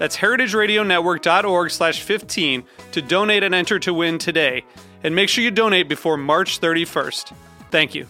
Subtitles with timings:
[0.00, 4.64] That's heritageradionetwork.org slash 15 to donate and enter to win today.
[5.04, 7.34] And make sure you donate before March 31st.
[7.70, 8.06] Thank you.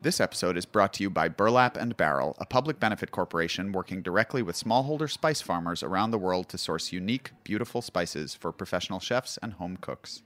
[0.00, 4.00] This episode is brought to you by Burlap and Barrel, a public benefit corporation working
[4.00, 8.98] directly with smallholder spice farmers around the world to source unique, beautiful spices for professional
[8.98, 10.22] chefs and home cooks.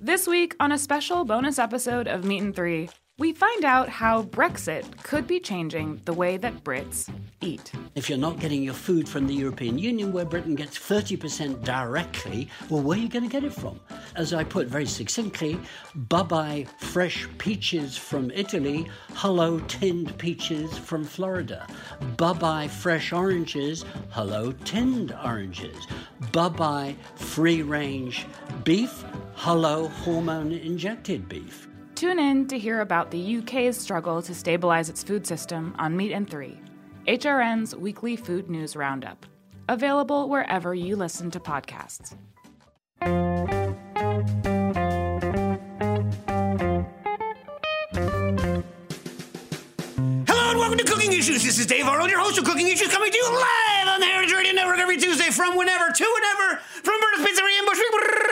[0.00, 4.24] This week, on a special bonus episode of Meat and Three, we find out how
[4.24, 7.08] Brexit could be changing the way that Brits
[7.40, 7.70] eat.
[7.94, 12.48] If you're not getting your food from the European Union, where Britain gets 30% directly,
[12.68, 13.78] well, where are you going to get it from?
[14.16, 15.60] As I put very succinctly,
[15.94, 21.68] bye bye fresh peaches from Italy, hello tinned peaches from Florida.
[22.16, 25.86] Bye bye fresh oranges, hello tinned oranges.
[26.32, 28.26] Bye bye free range
[28.64, 31.68] beef, hello hormone injected beef.
[31.94, 36.10] Tune in to hear about the UK's struggle to stabilize its food system on Meat
[36.10, 36.58] and Three,
[37.06, 39.24] HRN's weekly food news roundup.
[39.68, 42.16] Available wherever you listen to podcasts.
[50.26, 51.44] Hello and welcome to Cooking Issues.
[51.44, 54.06] This is Dave Arnold, your host of Cooking Issues, coming to you live on the
[54.06, 58.23] Heritage Radio Network every Tuesday from whenever to whenever from Roberta's Pizzeria in Bushwick,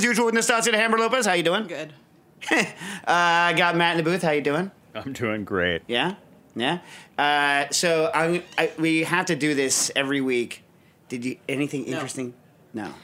[0.00, 1.26] as usual with Nastassia and Hammer Lopez.
[1.26, 1.66] How you doing?
[1.66, 1.92] Good.
[2.50, 2.64] uh,
[3.06, 4.22] I got Matt in the booth.
[4.22, 4.70] How you doing?
[4.94, 5.82] I'm doing great.
[5.86, 6.14] Yeah,
[6.56, 6.78] yeah.
[7.18, 10.64] Uh, so I'm, I, we have to do this every week.
[11.10, 12.32] Did you anything interesting?
[12.72, 12.94] No,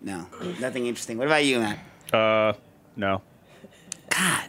[0.00, 0.26] no,
[0.60, 1.18] nothing interesting.
[1.18, 1.78] What about you, Matt?
[2.12, 2.54] Uh,
[2.96, 3.20] no.
[4.08, 4.48] God.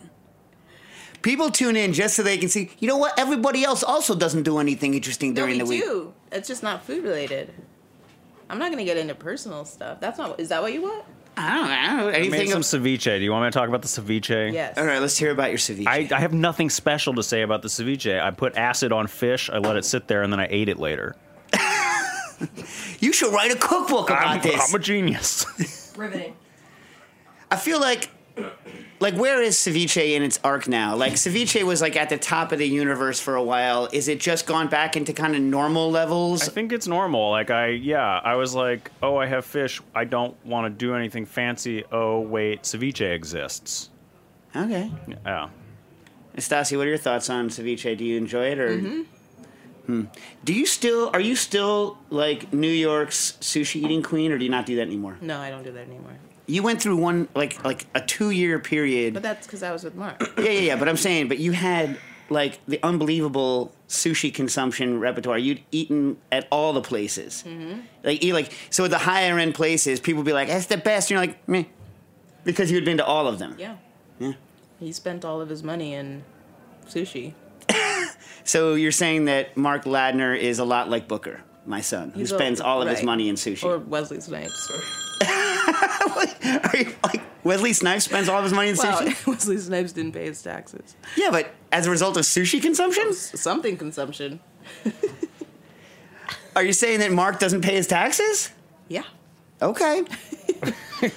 [1.22, 2.72] People tune in just so they can see.
[2.80, 3.20] You know what?
[3.20, 5.84] Everybody else also doesn't do anything interesting No, during we the week.
[5.84, 6.14] do.
[6.32, 7.54] It's just not food related.
[8.50, 10.00] I'm not gonna get into personal stuff.
[10.00, 10.40] That's not.
[10.40, 11.04] Is that what you want?
[11.40, 12.10] I don't know.
[12.10, 13.04] I made some of- ceviche.
[13.18, 14.52] Do you want me to talk about the ceviche?
[14.52, 14.78] Yes.
[14.78, 15.88] All right, let's hear about your ceviche.
[15.88, 18.22] I, I have nothing special to say about the ceviche.
[18.22, 20.80] I put acid on fish, I let it sit there, and then I ate it
[20.80, 21.16] later.
[23.00, 24.70] you should write a cookbook about I'm, this.
[24.70, 25.94] I'm a genius.
[25.98, 26.36] Riveting.
[27.50, 28.10] I feel like,
[29.00, 30.96] like, where is ceviche in its arc now?
[30.96, 33.88] Like, ceviche was like at the top of the universe for a while.
[33.92, 36.48] Is it just gone back into kind of normal levels?
[36.48, 37.32] I think it's normal.
[37.32, 39.82] Like I, yeah, I was like, oh, I have fish.
[39.96, 41.84] I don't want to do anything fancy.
[41.92, 43.90] Oh, wait, ceviche exists.
[44.56, 44.92] okay.
[45.26, 45.50] Yeah.
[46.38, 47.98] Stasi, what are your thoughts on ceviche?
[47.98, 48.80] Do you enjoy it or?
[49.86, 50.04] Hmm.
[50.44, 54.52] Do you still are you still like New York's sushi eating queen, or do you
[54.52, 55.18] not do that anymore?
[55.20, 56.16] No, I don't do that anymore.
[56.50, 59.14] You went through one like like a two year period.
[59.14, 60.20] But that's because I was with Mark.
[60.38, 60.76] yeah, yeah, yeah.
[60.76, 61.98] But I'm saying, but you had
[62.30, 65.38] like the unbelievable sushi consumption repertoire.
[65.38, 67.44] You'd eaten at all the places.
[67.48, 67.80] Mm-hmm.
[68.04, 70.78] Like, you like so at the higher end places, people would be like, "That's the
[70.78, 71.66] best." And you're like, "Meh,"
[72.44, 73.56] because you had been to all of them.
[73.58, 73.76] Yeah.
[74.20, 74.34] Yeah.
[74.80, 76.24] He spent all of his money in
[76.88, 77.34] sushi.
[78.46, 82.32] So you're saying that Mark Ladner is a lot like Booker, my son, who He's
[82.32, 83.64] a- spends all of his money in sushi.
[83.64, 84.72] Or Wesley Snipes.
[86.64, 89.28] Are you, like Wesley Snipes spends all of his money in Well, sushi?
[89.28, 90.96] Wesley Snipes didn't pay his taxes.
[91.16, 94.40] Yeah, but as a result of sushi consumption, Something consumption.
[96.56, 98.52] are you saying that Mark doesn't pay his taxes?
[98.88, 99.04] Yeah.
[99.62, 100.04] Okay.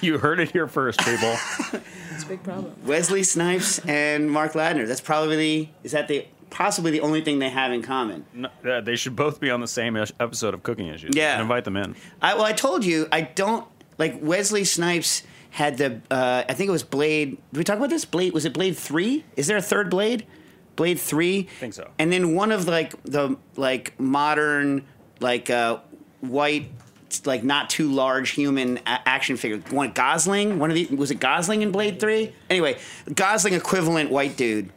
[0.01, 1.35] you heard it here first, people.
[2.11, 2.75] It's a big problem.
[2.85, 4.87] Wesley Snipes and Mark Ladner.
[4.87, 8.25] That's probably the is that the possibly the only thing they have in common.
[8.33, 11.15] No, uh, they should both be on the same episode of Cooking Issues.
[11.15, 11.33] Yeah.
[11.33, 11.95] And invite them in.
[12.21, 13.65] I well, I told you I don't
[13.97, 17.37] like Wesley Snipes had the uh, I think it was Blade.
[17.51, 18.05] Did we talk about this?
[18.05, 19.23] Blade was it Blade three?
[19.35, 20.25] Is there a third Blade?
[20.75, 21.47] Blade three.
[21.57, 21.89] I think so.
[21.99, 24.85] And then one of like the like modern
[25.19, 25.79] like uh,
[26.21, 26.71] white
[27.25, 29.59] like not too large human a- action figure.
[29.69, 30.57] One Gosling.
[30.57, 32.33] One of the was it Gosling in Blade three?
[32.49, 32.79] Anyway,
[33.13, 34.71] Gosling equivalent white dude,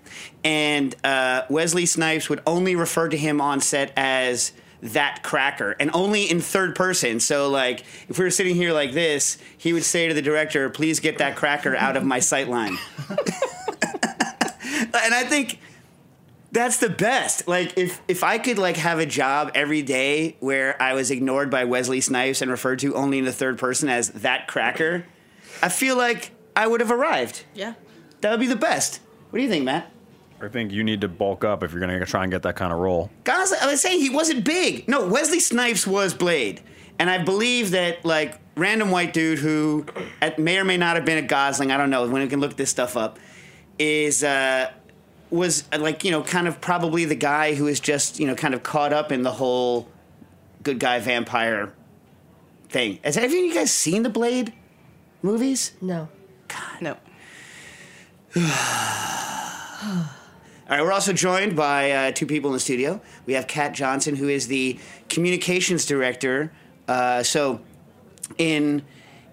[0.45, 4.53] and uh, Wesley Snipes would only refer to him on set as
[4.83, 7.21] that cracker and only in third person.
[7.21, 10.69] So like if we were sitting here like this, he would say to the director,
[10.71, 12.77] "Please get that cracker out of my sight line."
[13.09, 13.19] and
[15.15, 15.61] I think
[16.53, 17.49] that's the best.
[17.49, 21.51] Like if if I could like have a job every day where I was ignored
[21.51, 25.07] by Wesley Snipes and referred to only in the third person as that cracker,
[25.63, 27.45] I feel like I would have arrived.
[27.55, 27.75] Yeah.
[28.21, 29.01] That would be the best.
[29.31, 29.91] What do you think, Matt?
[30.41, 32.57] I think you need to bulk up if you're going to try and get that
[32.57, 33.11] kind of role.
[33.25, 34.87] Guys, I was saying he wasn't big.
[34.89, 36.61] No, Wesley Snipes was Blade,
[36.99, 39.87] and I believe that like random white dude who
[40.21, 41.71] at, may or may not have been a Gosling.
[41.71, 42.07] I don't know.
[42.09, 43.19] When we can look this stuff up,
[43.79, 44.71] is uh,
[45.31, 48.35] was uh, like you know kind of probably the guy who is just you know
[48.35, 49.89] kind of caught up in the whole
[50.63, 51.73] good guy vampire
[52.69, 52.99] thing.
[53.03, 54.53] Has have you guys seen the Blade
[55.23, 55.73] movies?
[55.81, 56.09] No.
[56.49, 56.97] God no.
[60.69, 63.01] All right, we're also joined by uh, two people in the studio.
[63.25, 66.51] We have Kat Johnson, who is the communications director.
[66.89, 67.61] Uh, so,
[68.37, 68.83] in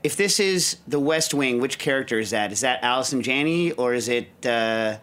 [0.03, 2.51] if this is the West Wing, which character is that?
[2.51, 4.97] Is that Allison Janney, or is it, uh,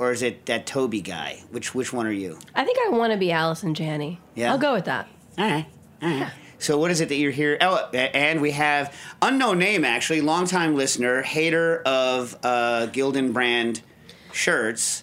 [0.00, 1.44] or is it that Toby guy?
[1.52, 2.40] Which which one are you?
[2.56, 4.18] I think I want to be Allison Janney.
[4.34, 4.50] Yeah?
[4.50, 5.06] I'll go with that.
[5.38, 5.66] All right,
[6.02, 6.32] all right.
[6.58, 7.58] So, what is it that you're here?
[7.60, 13.82] Oh, and we have unknown name actually, longtime listener, hater of uh, Gildan brand
[14.32, 15.02] shirts.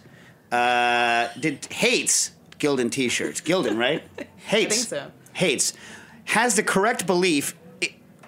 [0.54, 3.42] Uh, did hates Gildan t-shirts.
[3.42, 4.04] Gildan, right?
[4.46, 4.76] Hates.
[4.76, 5.12] think so.
[5.34, 5.74] Hates.
[6.26, 7.56] Has the correct belief.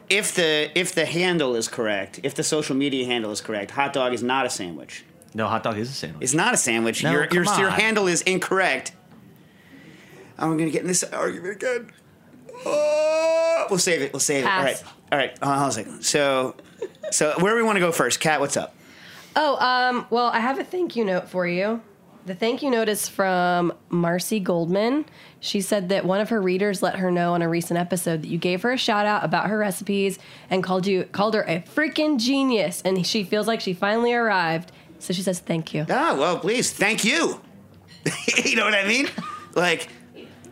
[0.10, 3.94] If the if the handle is correct, if the social media handle is correct, hot
[3.94, 5.04] dog is not a sandwich.
[5.33, 6.24] No, hot dog is a sandwich.
[6.24, 7.04] It's not a sandwich.
[7.04, 7.80] No, your, your, come your on.
[7.80, 8.94] handle is incorrect.
[10.38, 11.92] I'm going to get in this argument again.
[12.66, 14.13] Oh, we'll save it.
[14.13, 14.81] We'll save Pass.
[14.81, 14.86] it.
[15.12, 15.31] All right.
[15.42, 15.44] All right.
[15.44, 16.04] Hold on a second.
[16.04, 16.56] So,
[17.12, 18.19] so where do we want to go first?
[18.19, 18.75] Kat, what's up?
[19.36, 21.81] Oh, um, well, I have a thank you note for you.
[22.25, 25.06] The thank you note is from Marcy Goldman.
[25.39, 28.30] She said that one of her readers let her know on a recent episode that
[28.30, 30.18] you gave her a shout out about her recipes
[30.50, 34.72] and called you called her a freaking genius, and she feels like she finally arrived.
[34.98, 35.86] So she says thank you.
[35.88, 36.74] Ah, well, please.
[36.74, 37.39] Thank you.
[38.44, 39.07] you know what I mean?
[39.54, 39.89] Like,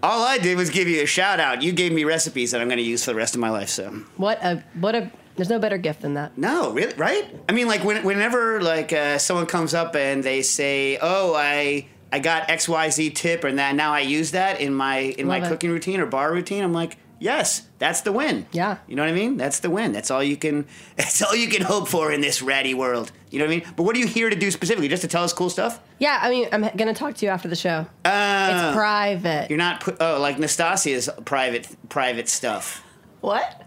[0.03, 1.63] all I did was give you a shout out.
[1.63, 3.69] You gave me recipes that I'm going to use for the rest of my life.
[3.69, 3.89] So.
[4.17, 6.37] What a what a there's no better gift than that.
[6.37, 7.25] No, really, right?
[7.49, 11.87] I mean, like when, whenever like uh, someone comes up and they say, "Oh, I
[12.11, 15.27] I got X Y Z tip, and that now I use that in my in
[15.27, 15.47] my it.
[15.47, 18.77] cooking routine or bar routine," I'm like, "Yes, that's the win." Yeah.
[18.87, 19.37] you know what I mean?
[19.37, 19.91] That's the win.
[19.91, 20.65] That's all you can.
[20.95, 23.11] That's all you can hope for in this ratty world.
[23.31, 23.73] You know what I mean?
[23.75, 24.87] But what are you here to do specifically?
[24.87, 25.79] Just to tell us cool stuff?
[25.97, 27.87] Yeah, I mean, I'm gonna talk to you after the show.
[28.05, 29.49] Uh, it's private.
[29.49, 32.83] You're not put, oh like Nastassia's private private stuff.
[33.21, 33.62] What?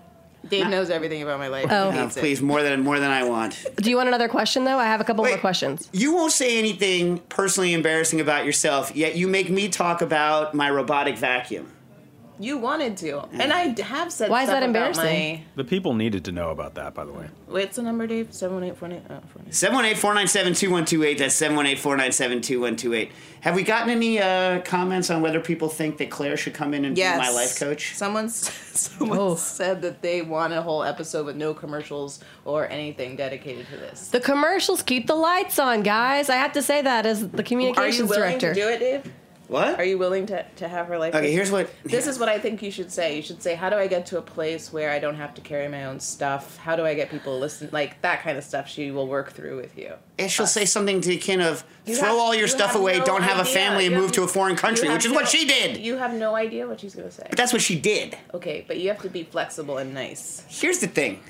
[0.49, 1.67] Dave knows everything about my life.
[1.71, 1.91] Oh.
[1.91, 2.11] He it.
[2.11, 3.65] please, more than more than I want.
[3.77, 4.79] Do you want another question though?
[4.79, 5.89] I have a couple more questions.
[5.93, 10.71] You won't say anything personally embarrassing about yourself, yet you make me talk about my
[10.71, 11.73] robotic vacuum.
[12.39, 14.31] You wanted to, and I have said.
[14.31, 15.45] Why is stuff that about embarrassing?
[15.55, 17.29] The people needed to know about that, by the way.
[17.49, 18.33] My, what's the number, Dave?
[18.33, 19.03] Seven one eight four eight.
[19.09, 19.53] Oh, four eight.
[19.53, 21.19] 718-497-2128.
[21.19, 23.11] That's 718-497-2128.
[23.41, 26.85] Have we gotten any uh, comments on whether people think that Claire should come in
[26.85, 27.19] and Yes.
[27.21, 27.95] be my life coach?
[27.95, 28.51] Someone, s-
[28.99, 29.35] someone Oh.
[29.37, 34.09] said that they want a whole episode with no commercials or anything dedicated to this.
[34.09, 36.29] The commercials keep the lights on, guys.
[36.29, 38.55] I have to say that as the Are you communications willing director.
[38.55, 39.13] to do it, Dave?
[39.49, 39.79] What?
[39.79, 41.15] Are you willing to, to have her life?
[41.15, 43.15] Okay, here's what- This is what I think you should say.
[43.17, 45.41] You should say, "How do I get to a place where I don't have to
[45.41, 46.57] carry my own stuff?
[46.57, 48.69] How do I get people to listen?" Like that kind of stuff.
[48.69, 49.93] She will work through with you.
[50.19, 52.75] And she'll say something to the kin of, You throw have- all your you stuff
[52.75, 53.55] away, no don't have a idea.
[53.55, 55.77] family, and move to a foreign country, which is no- what she did.
[55.77, 57.27] You have no idea what she's gonna say.
[57.29, 58.19] But that's what she did.
[58.35, 60.43] Okay, but you have to be flexible and nice.
[60.49, 61.21] Here's the thing.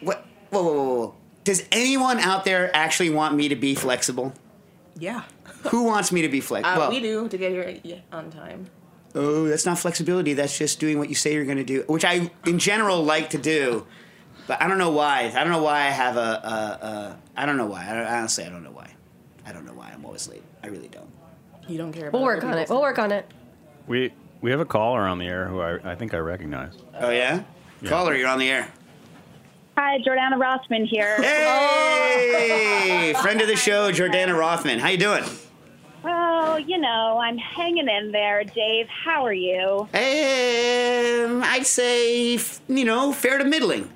[0.00, 0.26] What?
[0.50, 1.14] Whoa, whoa, whoa, whoa.
[1.44, 4.34] Does anyone out there actually want me to be flexible?
[4.98, 5.22] Yeah.
[5.70, 6.88] Who wants me to be Uh, flexible?
[6.88, 7.52] we do to get
[7.84, 8.66] here on time.
[9.14, 10.34] Oh, that's not flexibility.
[10.34, 13.30] That's just doing what you say you're going to do, which I, in general, like
[13.30, 13.86] to do.
[14.46, 15.32] But I don't know why.
[15.34, 16.20] I don't know why I have a.
[16.20, 17.86] a, a I don't know why.
[17.88, 18.90] I don't, honestly, I don't know why.
[19.46, 20.42] I don't know why I'm always late.
[20.62, 21.10] I really don't.
[21.68, 22.08] You don't care.
[22.08, 22.62] About We'll work on it.
[22.62, 23.26] people's We'll work on it.
[23.86, 26.72] We we have a caller on the air who I, I think I recognize.
[26.98, 27.42] Oh yeah.
[27.84, 28.68] Caller, you're on the air.
[29.76, 31.16] Hi, Jordana Rothman here.
[31.22, 34.78] Hey, friend of the show, Jordana Rothman.
[34.80, 35.24] How you doing?
[36.66, 38.44] You know, I'm hanging in there.
[38.44, 39.88] Dave, how are you?
[39.92, 42.38] Um, I'd say
[42.68, 43.90] you know fair to middling.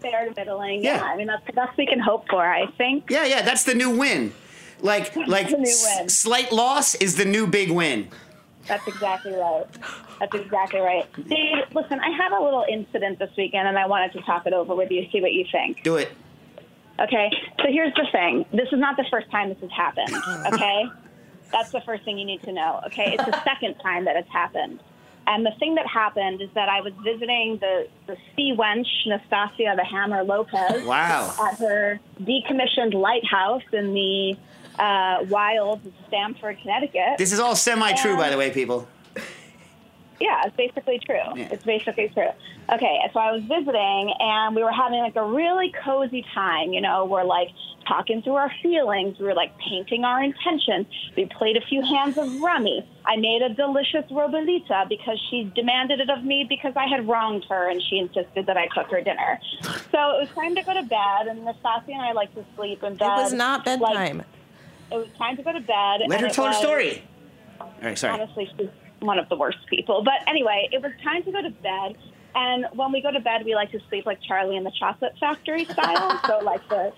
[0.00, 0.82] Fair to middling.
[0.82, 0.96] Yeah.
[0.96, 1.02] Yeah.
[1.04, 3.10] I mean, that's the best we can hope for, I think.
[3.10, 4.32] Yeah, yeah, that's the new win.
[4.80, 8.08] Like like s- slight loss is the new big win.
[8.66, 9.64] That's exactly right.
[10.20, 11.06] That's exactly right.
[11.28, 14.52] Dave, listen, I had a little incident this weekend, and I wanted to talk it
[14.52, 15.82] over with you, see what you think.
[15.82, 16.10] Do it.
[16.98, 17.30] Okay?
[17.60, 20.14] So here's the thing this is not the first time this has happened,
[20.52, 20.84] okay?
[21.54, 22.80] That's the first thing you need to know.
[22.86, 24.80] Okay, it's the second time that it's happened.
[25.26, 29.74] And the thing that happened is that I was visiting the, the sea wench, Nastassia
[29.76, 31.34] the Hammer Lopez, Wow.
[31.40, 34.36] at her decommissioned lighthouse in the
[34.78, 37.16] uh, wilds of Stamford, Connecticut.
[37.16, 38.86] This is all semi-true, by the way, people.
[40.20, 41.16] Yeah, it's basically true.
[41.34, 41.48] Yeah.
[41.50, 42.28] It's basically true.
[42.72, 46.72] Okay, so I was visiting and we were having like a really cozy time.
[46.72, 47.48] You know, we're like
[47.86, 49.18] talking through our feelings.
[49.18, 50.86] We were like painting our intentions.
[51.16, 52.88] We played a few hands of rummy.
[53.04, 57.44] I made a delicious ribollita because she demanded it of me because I had wronged
[57.50, 59.38] her and she insisted that I cook her dinner.
[59.62, 59.68] So
[60.16, 62.94] it was time to go to bed and Nastassia and I like to sleep in
[62.94, 64.22] It was not like, bedtime.
[64.90, 66.00] it was time to go to bed.
[66.08, 67.02] Let and her it tell her story.
[67.60, 68.14] All right, sorry.
[68.20, 68.68] honestly, she's
[69.06, 70.02] one of the worst people.
[70.02, 71.96] But anyway, it was time to go to bed.
[72.34, 75.12] And when we go to bed, we like to sleep like Charlie and the Chocolate
[75.20, 76.20] Factory style.
[76.26, 76.92] so like the,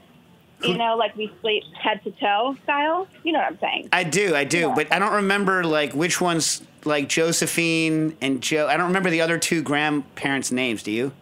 [0.62, 3.06] you know, like we sleep head to toe style.
[3.22, 3.88] You know what I'm saying?
[3.92, 4.74] I do, I do, Yeah.
[4.74, 8.66] but I don't remember like which ones like Josephine and Joe.
[8.66, 10.82] I don't remember the other two grandparents' names.
[10.82, 11.12] Do you?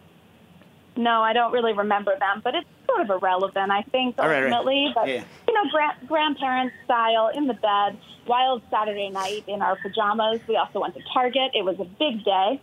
[0.97, 4.43] No, I don't really remember them, but it's sort of irrelevant, I think, All right,
[4.43, 4.51] right.
[4.53, 4.91] ultimately.
[4.95, 5.23] But, Yeah.
[5.47, 7.97] you know, gra- grandparents style in the bed,
[8.27, 10.39] wild Saturday night in our pajamas.
[10.47, 11.51] We also went to Target.
[11.53, 12.61] It was a big day.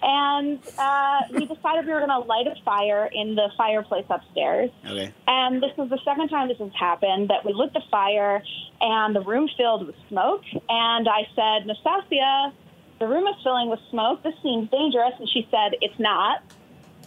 [0.00, 4.70] And uh, we decided we were going to light a fire in the fireplace upstairs.
[4.86, 5.12] Okay.
[5.26, 8.42] And this was the second time this has happened that we lit the fire
[8.80, 10.42] and the room filled with smoke.
[10.68, 12.52] And I said, Nastassia,
[13.00, 14.22] the room is filling with smoke.
[14.22, 15.14] This seems dangerous.
[15.18, 16.42] And she said, It's not.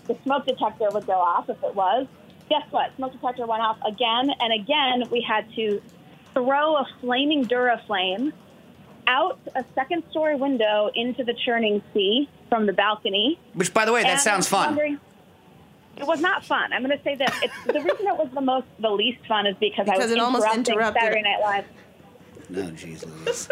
[0.08, 2.08] The smoke detector would go off if it was.
[2.50, 2.92] Guess what?
[2.98, 5.04] Smoke detector went off again and again.
[5.10, 5.82] We had to
[6.34, 8.34] throw a flaming Duraflame
[9.08, 13.40] out a second story window into the churning sea from the balcony.
[13.54, 14.78] Which, by the way, that And sounds fun.
[15.98, 16.72] It was not fun.
[16.74, 19.46] I'm going to say that it's, the reason it was the most, the least fun
[19.46, 21.66] is because, I was it almost interrupting interrupted- Saturday Night Live,
[22.50, 23.50] No, jeez, Louise.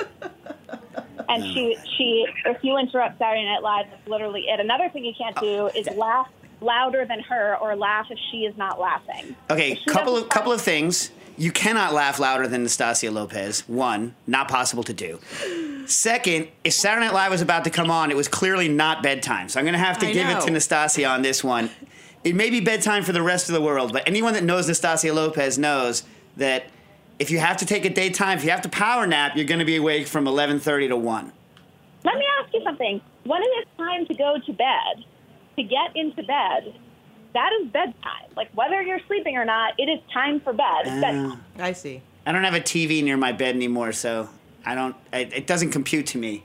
[1.29, 4.59] and oh, she, she, if you interrupt Saturday Night Live, that's literally it.
[4.59, 6.27] Another thing you can't do is laugh
[6.61, 9.35] louder than her or laugh if she is not laughing.
[9.49, 11.11] Okay, If couple doesn't of couple of things.
[11.37, 13.61] You cannot laugh louder than Nastassia Lopez.
[13.61, 15.21] One, not possible to do.
[15.85, 19.47] Second, if Saturday Night Live was about to come on, it was clearly not bedtime.
[19.47, 20.51] So I'm going to have to I give it to.
[20.51, 21.69] Nastassia on this one.
[22.25, 25.15] It may be bedtime for the rest of the world, but anyone that knows Nastassia
[25.15, 26.03] Lopez knows
[26.35, 26.65] that
[27.19, 29.59] if you have to take a daytime, if you have to power nap, you're going
[29.59, 31.31] to be awake from 11:30 to 1.
[32.03, 32.99] Let me ask you something.
[33.23, 35.05] When is it time to go to bed,
[35.59, 36.73] to get into bed,
[37.33, 38.29] that is bedtime.
[38.35, 40.81] Like whether you're sleeping or not, it is time for bed.
[40.81, 41.01] It's ah.
[41.01, 41.43] bedtime.
[41.59, 42.01] I see.
[42.25, 44.29] I don't have a TV near my bed anymore, so
[44.65, 44.95] I don't.
[45.13, 46.43] It, it doesn't compute to me.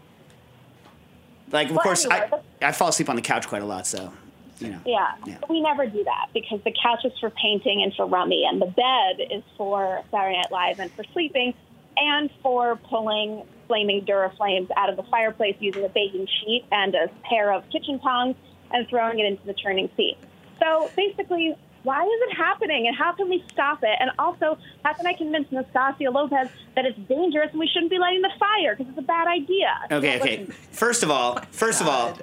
[1.50, 2.28] Like, of Well, course, anyway,
[2.62, 4.12] I I fall asleep on the couch quite a lot, so
[4.58, 4.80] you know.
[4.84, 5.14] Yeah.
[5.26, 5.38] Yeah.
[5.48, 8.66] We never do that because the couch is for painting and for rummy, and the
[8.66, 11.54] bed is for Saturday Night Live and for sleeping,
[11.96, 17.08] and for pulling flaming Duraflames out of the fireplace using a baking sheet and a
[17.28, 18.36] pair of kitchen tongs
[18.74, 20.16] and throwing it into the churning sea.
[20.60, 21.54] So basically,
[21.84, 23.96] why is it happening, and how can we stop it?
[24.00, 27.98] And also, how can I convince Nastassia Lopez that it's dangerous and we shouldn't be
[27.98, 29.68] lighting the fire because it's a bad idea?
[29.90, 30.46] Okay, okay.
[30.72, 32.18] First of all, first of all,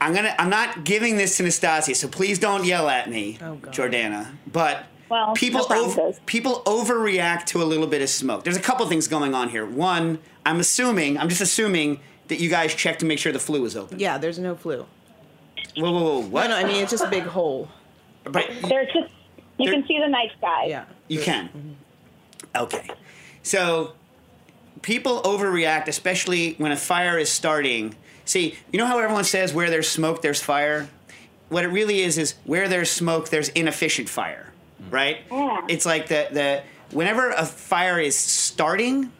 [0.00, 0.34] I'm gonna.
[0.38, 4.28] I'm not giving this to Nastassia, so please don't yell at me, Oh, Jordana.
[4.46, 8.44] But Well, people no over, people overreact to a little bit of smoke.
[8.44, 9.66] There's a couple things going on here.
[9.66, 11.18] One, I'm assuming.
[11.18, 13.98] I'm just assuming that you guys checked to make sure the flue was open.
[13.98, 14.86] Yeah, there's no flu.
[15.76, 16.18] Whoa, whoa, whoa!
[16.28, 16.48] What?
[16.48, 17.68] No, no, I mean it's just a big hole.
[18.24, 19.12] but There's just
[19.58, 20.66] you There- can see the night sky.
[20.66, 20.84] Yeah.
[21.08, 21.48] You can.
[21.48, 22.62] Mm-hmm.
[22.64, 22.88] Okay.
[23.42, 23.92] So
[24.82, 27.94] people overreact, especially when a fire is starting.
[28.24, 30.88] See, you know how everyone says where there's smoke, there's fire?
[31.48, 34.52] What it really is is where there's smoke, there's inefficient fire,
[34.90, 35.18] right?
[35.30, 35.62] Yeah.
[35.68, 36.62] It's like the, the
[36.94, 39.10] whenever a fire is starting,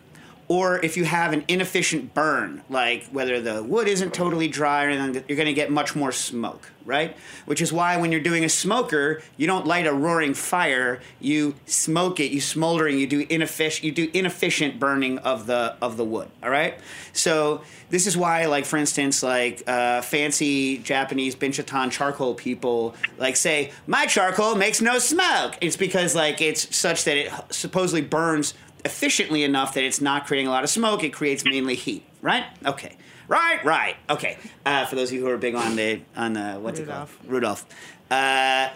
[0.49, 4.89] or if you have an inefficient burn, like whether the wood isn't totally dry, or
[4.89, 7.15] anything, you're going to get much more smoke, right?
[7.45, 11.01] Which is why when you're doing a smoker, you don't light a roaring fire.
[11.21, 15.99] You smoke it, you smoldering, you do inefficient, you do inefficient burning of the of
[15.99, 16.31] the wood.
[16.43, 16.79] All right.
[17.13, 23.37] So this is why, like for instance, like uh, fancy Japanese binchotan charcoal people like
[23.37, 25.59] say my charcoal makes no smoke.
[25.61, 28.55] It's because like it's such that it supposedly burns
[28.89, 31.05] efficiently enough that it's not creating a lot of smoke.
[31.05, 32.05] It creates mainly heat.
[32.23, 32.45] Right?
[32.65, 32.97] Okay.
[33.29, 33.63] Right.
[33.65, 33.97] Right.
[34.09, 34.39] Okay.
[34.65, 37.13] Uh, for those of you who are big on the on the what's Rudolph.
[37.13, 37.33] it called?
[37.33, 37.67] Rudolph.
[38.11, 38.71] Uh,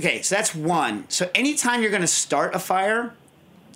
[0.00, 0.22] okay.
[0.22, 1.06] So that's one.
[1.08, 3.14] So anytime you're going to start a fire,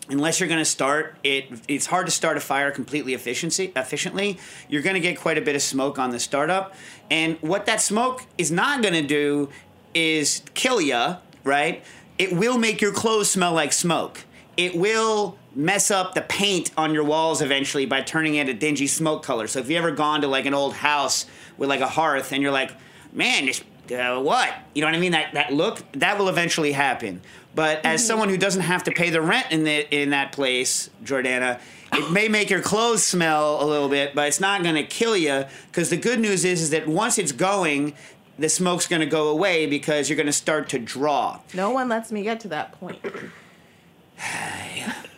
[0.09, 4.39] unless you're going to start it it's hard to start a fire completely efficiency efficiently
[4.69, 6.75] you're going to get quite a bit of smoke on the startup
[7.11, 9.49] and what that smoke is not going to do
[9.95, 11.83] is kill you right
[12.19, 14.25] it will make your clothes smell like smoke
[14.57, 18.87] it will mess up the paint on your walls eventually by turning it a dingy
[18.87, 19.47] smoke color.
[19.47, 22.43] So if you ever gone to like an old house with like a hearth and
[22.43, 22.73] you're like,
[23.13, 24.53] man, this, uh, what?
[24.75, 25.13] You know what I mean?
[25.13, 27.21] That that look that will eventually happen.
[27.55, 30.91] But as someone who doesn't have to pay the rent in the in that place,
[31.05, 31.61] Jordana,
[31.93, 35.17] it may make your clothes smell a little bit, but it's not going to kill
[35.17, 35.45] you.
[35.67, 37.95] Because the good news is, is that once it's going,
[38.39, 41.41] the smoke's going to go away because you're going to start to draw.
[41.55, 42.99] No one lets me get to that point.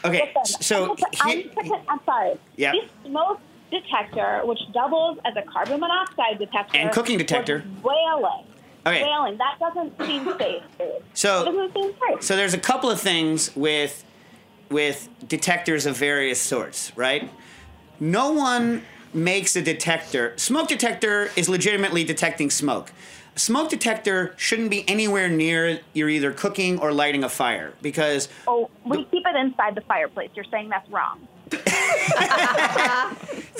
[0.04, 1.50] Okay, Listen, so I'm, he-
[1.88, 2.34] I'm sorry.
[2.56, 2.72] Yeah.
[2.72, 7.64] This smoke detector, which doubles as a carbon monoxide detector And cooking detector.
[7.82, 8.44] wailing.
[8.86, 9.02] Okay.
[9.02, 9.36] Wailing.
[9.38, 10.62] That doesn't seem safe.
[10.78, 10.90] Dude.
[11.14, 12.22] So- that doesn't seem safe.
[12.22, 14.04] So there's a couple of things with
[14.68, 17.30] with detectors of various sorts, right?
[18.00, 18.82] No one
[19.14, 20.32] makes a detector.
[20.36, 22.92] Smoke detector is legitimately detecting smoke.
[23.37, 28.71] Smoke detector shouldn't be anywhere near you're either cooking or lighting a fire because oh,
[28.85, 30.31] we keep it inside the fireplace.
[30.35, 31.28] You're saying that's wrong.
[31.50, 31.57] the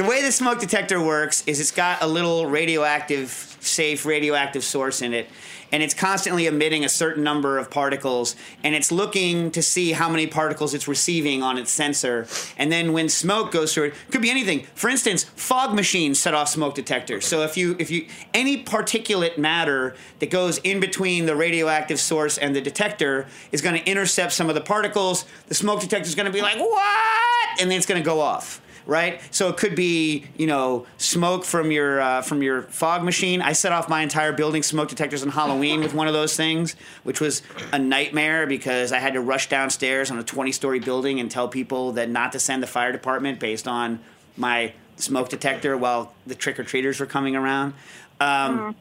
[0.09, 3.28] way the smoke detector works is it's got a little radioactive,
[3.61, 5.28] safe radioactive source in it,
[5.73, 10.08] and it's constantly emitting a certain number of particles, and it's looking to see how
[10.08, 12.26] many particles it's receiving on its sensor.
[12.56, 14.66] And then when smoke goes through it, could be anything.
[14.75, 17.26] For instance, fog machines set off smoke detectors.
[17.26, 22.38] So if you if you any particulate matter that goes in between the radioactive source
[22.38, 26.14] and the detector is going to intercept some of the particles, the smoke detector is
[26.14, 29.20] going to be like, "What?" and then it's going to go off right?
[29.30, 33.42] So it could be, you know, smoke from your uh, from your fog machine.
[33.42, 36.76] I set off my entire building smoke detectors on Halloween with one of those things,
[37.02, 41.20] which was a nightmare because I had to rush downstairs on a 20 story building
[41.20, 43.98] and tell people that not to send the fire department based on
[44.36, 47.74] my smoke detector while the trick or treaters were coming around.
[48.20, 48.76] Um,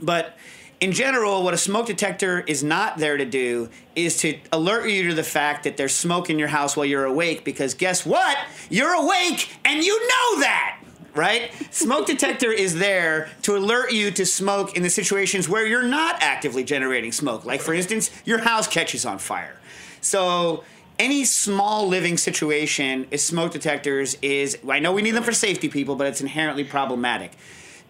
[0.00, 0.36] But
[0.80, 5.08] in general, what a smoke detector is not there to do is to alert you
[5.08, 8.38] to the fact that there's smoke in your house while you're awake because guess what?
[8.70, 10.80] You're awake and you know that.
[11.14, 11.50] Right?
[11.72, 16.22] Smoke detector is there to alert you to smoke in the situations where you're not
[16.22, 17.44] actively generating smoke.
[17.44, 19.56] Like, for instance, your house catches on fire.
[20.00, 20.62] So,
[20.96, 25.68] any small living situation is smoke detectors is I know we need them for safety
[25.68, 27.32] people, but it's inherently problematic.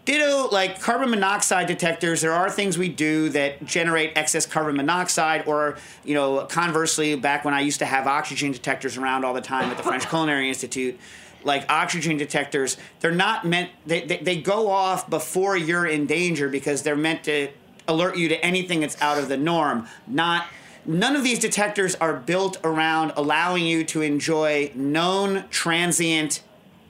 [0.09, 5.47] Ditto, like carbon monoxide detectors, there are things we do that generate excess carbon monoxide,
[5.47, 9.43] or, you know, conversely, back when I used to have oxygen detectors around all the
[9.43, 10.99] time at the French Culinary Institute,
[11.45, 16.49] like oxygen detectors, they're not meant, they, they, they go off before you're in danger
[16.49, 17.51] because they're meant to
[17.87, 20.47] alert you to anything that's out of the norm, not.
[20.87, 26.43] None of these detectors are built around allowing you to enjoy known transient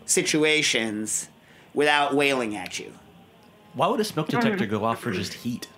[0.06, 1.28] situations
[1.74, 2.92] without wailing at you.
[3.74, 5.68] Why would a smoke detector go off for just heat?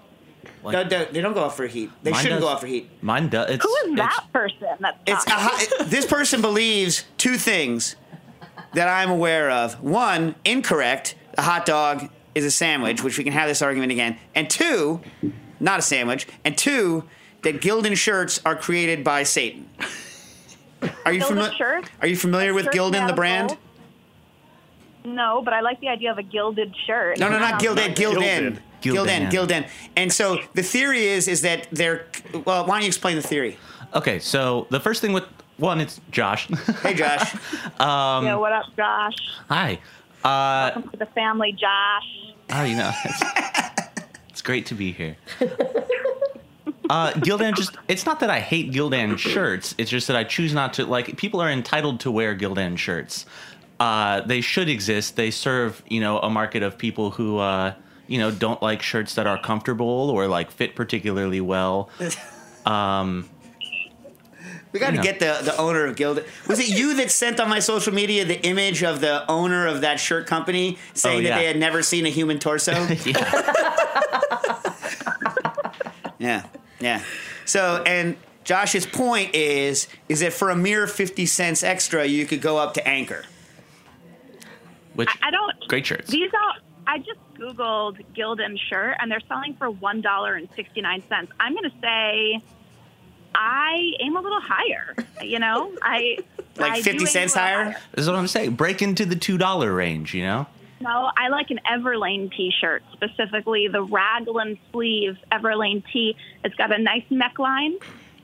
[0.63, 1.91] Like, No, no, they don't go off for heat.
[2.03, 2.91] They Mine shouldn't does- go off for heat.
[3.03, 3.51] Mine does.
[3.51, 4.67] It's, Who is it's- that person?
[4.81, 5.69] That's It's a talking?
[5.87, 7.97] this person believes two things
[8.75, 9.83] that I'm aware of.
[9.83, 11.15] One, incorrect.
[11.39, 14.19] A hot dog is a sandwich, which we can have this argument again.
[14.35, 15.01] And two,
[15.59, 16.27] not a sandwich.
[16.45, 17.05] And two,
[17.43, 19.69] that Gildan shirts are created by Satan.
[21.05, 21.83] Are you familiar?
[22.01, 23.49] Are you familiar with Shirts Gildan, the brand?
[23.49, 23.59] gold?
[25.05, 27.19] No, but I like the idea of a gilded shirt.
[27.19, 28.15] No, no, not gilded, Gildan.
[28.15, 28.61] nice.
[28.83, 29.31] Gildan.
[29.31, 29.31] Gildan.
[29.31, 29.31] Gildan.
[29.31, 29.69] Gildan.
[29.97, 32.07] And so the theory is, is that they're.
[32.45, 33.59] Well, why don't you explain the theory?
[33.95, 35.25] okay, so the first thing with
[35.57, 36.49] one, it's Josh.
[36.83, 37.35] Hey, Josh.
[37.81, 39.17] yeah, what up, Josh?
[39.49, 39.79] Hi.
[40.25, 42.35] Uh, Welcome to the family, Josh.
[42.51, 43.23] oh, you know, it's,
[44.29, 45.17] it's great to be here.
[46.89, 49.77] Uh, Gildan just, it's not that I hate Gildan shirts.
[49.79, 53.27] It's just that I choose not to, like, people are entitled to wear Gildan shirts.
[53.81, 55.17] Uh, they should exist.
[55.17, 57.73] They serve, you know, a market of people who, uh,
[58.07, 61.89] you know, don't like shirts that are comfortable or, like, fit particularly well.
[62.67, 63.27] Um,
[64.71, 66.27] We got to get the, the owner of Gildan.
[66.47, 69.81] Was it you that sent on my social media the image of the owner of
[69.81, 72.73] that shirt company saying Oh, that they had never seen a human torso?
[73.07, 73.53] yeah.
[76.19, 76.47] yeah,
[76.81, 77.03] yeah.
[77.47, 82.43] So, and Josh's point is, is that for a mere fifty cents extra, you could
[82.43, 83.25] go up to Anchor.
[84.95, 85.69] Which, I don't.
[85.69, 86.11] great shirts.
[86.11, 86.55] These are.
[86.87, 91.33] I just googled Gildan shirt, and they're selling for one dollar and sixty nine cents.
[91.39, 92.43] I'm going to say.
[93.33, 95.73] I aim a little higher, you know.
[95.83, 96.19] I
[96.61, 97.77] Like I 50 cents little higher?
[97.93, 98.55] This is what I'm saying.
[98.57, 100.47] Break into the $2 range, you know?
[100.81, 106.17] No, I like an Everlane T-shirt, specifically the raglan sleeve Everlane T.
[106.43, 107.81] It's got a nice neckline.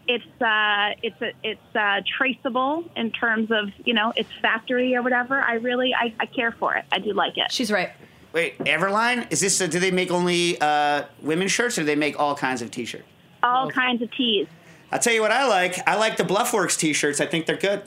[0.08, 5.02] It's uh, it's a, it's uh, traceable in terms of you know its factory or
[5.02, 5.40] whatever.
[5.40, 6.84] I really I, I care for it.
[6.92, 7.50] I do like it.
[7.50, 7.90] She's right.
[8.32, 9.30] Wait, Everline?
[9.32, 9.60] Is this?
[9.60, 12.70] A, do they make only uh, women's shirts, or do they make all kinds of
[12.70, 13.04] T-shirts?
[13.42, 14.46] All kinds of tees.
[14.92, 15.86] I'll tell you what I like.
[15.88, 17.20] I like the Bluffworks t-shirts.
[17.20, 17.82] I think they're good.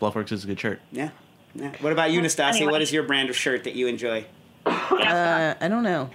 [0.00, 0.80] Bluffworks is a good shirt.
[0.90, 1.10] Yeah.
[1.54, 1.72] yeah.
[1.80, 2.56] What about you, Nastassia?
[2.56, 2.72] Anyway.
[2.72, 4.26] What is your brand of shirt that you enjoy?
[4.66, 6.10] Uh, I don't know.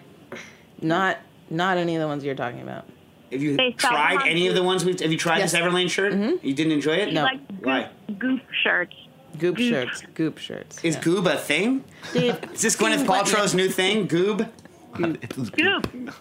[0.82, 1.18] Not
[1.50, 2.86] not any of the ones you're talking about.
[3.32, 5.00] Have you They tried any of the ones we've?
[5.00, 5.52] Have you tried Yes.
[5.52, 6.14] this Everlane shirt?
[6.14, 6.46] Mm-hmm.
[6.46, 7.10] You didn't enjoy it?
[7.10, 7.24] He No.
[7.24, 7.90] likes Why?
[8.08, 8.96] goop, goop shirts.
[9.38, 10.04] Goop shirts.
[10.16, 10.84] Goop shirts.
[10.84, 11.02] Is yeah.
[11.02, 11.84] Goob a thing?
[12.14, 14.08] Dave, Is this Gwyneth Paltrow's new thing?
[14.08, 14.50] Goob.
[14.96, 16.14] Goop.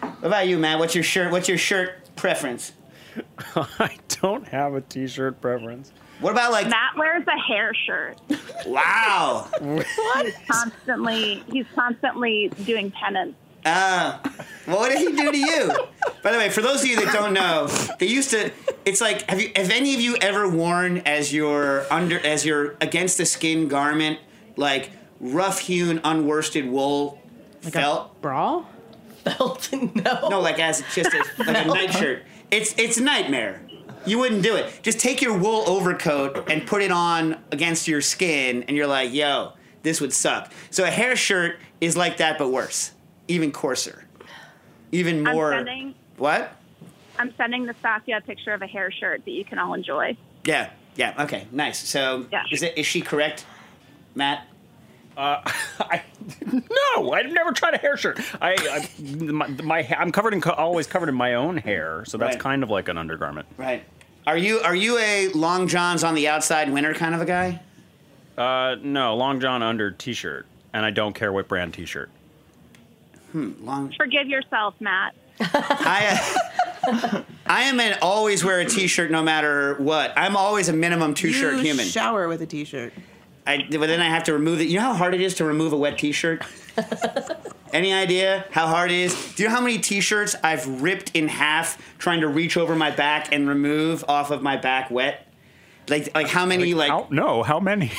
[0.00, 0.78] What about you, Matt?
[0.78, 1.30] What's your shirt?
[1.30, 2.72] What's your shirt preference?
[3.56, 5.92] I don't have a t-shirt preference.
[6.20, 6.68] What about like?
[6.68, 8.18] Matt wears a hair shirt.
[8.66, 9.48] Wow.
[9.60, 10.26] what?
[10.26, 13.34] He's constantly he's constantly doing penance.
[13.64, 14.18] Uh,
[14.66, 15.72] well, what did he do to you?
[16.22, 17.66] By the way, for those of you that don't know,
[17.98, 18.50] they used to.
[18.84, 22.76] It's like, have you, have any of you ever worn as your under, as your
[22.80, 24.18] against the skin garment,
[24.56, 27.20] like rough hewn, unworsted wool
[27.60, 28.20] felt?
[28.20, 28.64] bra?
[29.24, 30.28] Felt no.
[30.28, 32.24] No, like as just a, like a nightshirt.
[32.50, 33.62] It's it's a nightmare.
[34.06, 34.80] You wouldn't do it.
[34.82, 39.12] Just take your wool overcoat and put it on against your skin, and you're like,
[39.12, 40.50] yo, this would suck.
[40.70, 42.92] So a hair shirt is like that, but worse,
[43.30, 44.04] even coarser,
[44.92, 45.52] even I'm more.
[45.52, 46.52] sending What?
[47.18, 50.16] I'm sending Nastassia a picture of a hair shirt that you can all enjoy.
[50.44, 51.14] Yeah, yeah.
[51.24, 51.78] Okay, nice.
[51.78, 52.42] So Yeah.
[52.50, 53.46] is it is she correct,
[54.14, 54.46] Matt?
[55.20, 56.00] I,
[56.96, 58.18] no, I've never tried a hair shirt.
[58.40, 62.36] I, I my, my I'm covered in always covered in my own hair, so that's
[62.36, 62.40] Right.
[62.40, 63.46] kind of like an undergarment.
[63.58, 63.84] Right.
[64.26, 67.60] Are you are you a long johns on the outside winter kind of a guy?
[68.38, 72.08] Uh, no, long john under t-shirt, and I don't care what brand t-shirt.
[73.34, 73.92] Long.
[73.96, 75.14] Forgive yourself, Matt.
[75.40, 76.44] I
[76.82, 80.12] uh, I am an always wear a t-shirt no matter what.
[80.16, 81.86] I'm always a minimum two-shirt you human.
[81.86, 82.92] shower with a t-shirt.
[83.46, 84.68] I, but then I have to remove it.
[84.68, 86.44] You know how hard it is to remove a wet T-shirt?
[87.72, 89.34] Any idea how hard it is?
[89.34, 92.90] Do you know how many T-shirts I've ripped in half trying to reach over my
[92.90, 95.26] back and remove off of my back wet?
[95.88, 96.74] Like, like how many?
[96.74, 97.90] Like, How, no, how many?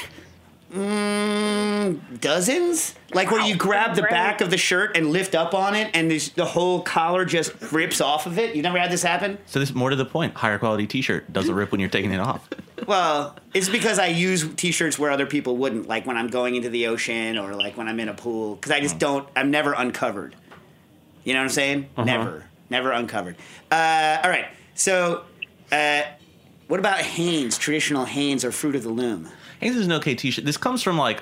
[2.20, 2.96] Dozens?
[3.14, 4.12] Like where you grab the Great.
[4.12, 7.54] back of the shirt and lift up on it, and there's, the whole collar just
[7.72, 8.56] rips off of it.
[8.56, 9.38] You never had this happen?
[9.46, 10.34] So this more to the point.
[10.36, 12.48] Higher quality T-shirt doesn't rip when you're taking it off.
[12.88, 16.70] Well, it's because I use T-shirts where other people wouldn't, like when I'm going into
[16.70, 19.30] the ocean or like when I'm in a pool, because I just don't.
[19.36, 20.36] I'm never uncovered.
[21.24, 21.90] You know what I'm saying?
[21.96, 23.36] Never, never uncovered.
[23.72, 24.48] Uh, all right.
[24.74, 25.26] So,
[25.72, 26.02] uh,
[26.70, 27.60] what about Hanes?
[27.60, 29.30] Traditional Hanes or Fruit of the Loom?
[29.62, 30.44] Hey, this is an okay T-shirt.
[30.44, 31.22] This comes from like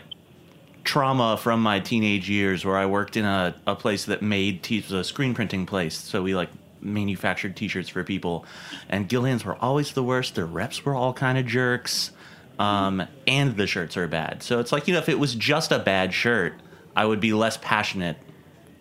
[0.85, 4.77] trauma from my teenage years, where I worked in a, a place that made t-
[4.77, 5.97] it was a screen printing place.
[5.97, 6.49] So we like
[6.79, 8.45] manufactured T-shirts for people,
[8.87, 10.35] and Gildan's were always the worst.
[10.35, 12.11] Their reps were all kind of jerks,
[12.59, 14.41] um, and the shirts are bad.
[14.41, 16.53] So it's like you know, if it was just a bad shirt,
[16.95, 18.15] I would be less passionate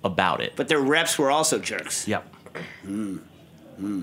[0.05, 0.53] about it.
[0.55, 2.07] But their reps were also jerks.
[2.07, 2.33] yep.
[2.83, 3.17] Hmm.
[3.17, 4.03] Hmm.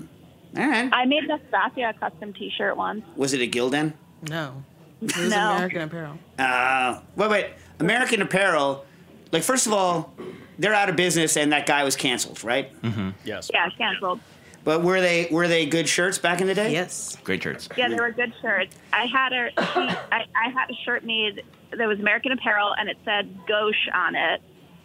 [0.58, 0.90] All right.
[0.92, 3.04] I made Nastassia a custom T-shirt once.
[3.16, 3.94] Was it a Gildan?
[4.28, 4.62] No.
[5.02, 5.52] It was No.
[5.56, 6.18] American Apparel.
[6.38, 7.46] Uh, wait, wait.
[7.80, 8.84] American Apparel.
[9.32, 10.14] Like, first of all,
[10.58, 12.80] they're out of business, and that guy was canceled, right?
[12.82, 13.10] Mm-hmm.
[13.24, 13.50] Yes.
[13.52, 14.20] Yeah, canceled.
[14.64, 16.72] But were they were they good shirts back in the day?
[16.72, 17.16] Yes.
[17.22, 17.68] Great shirts.
[17.76, 18.74] Yeah, they were good shirts.
[18.92, 19.80] I had a she,
[20.10, 24.16] I, I had a shirt made that was American Apparel, and it said Gauche on
[24.16, 24.40] it.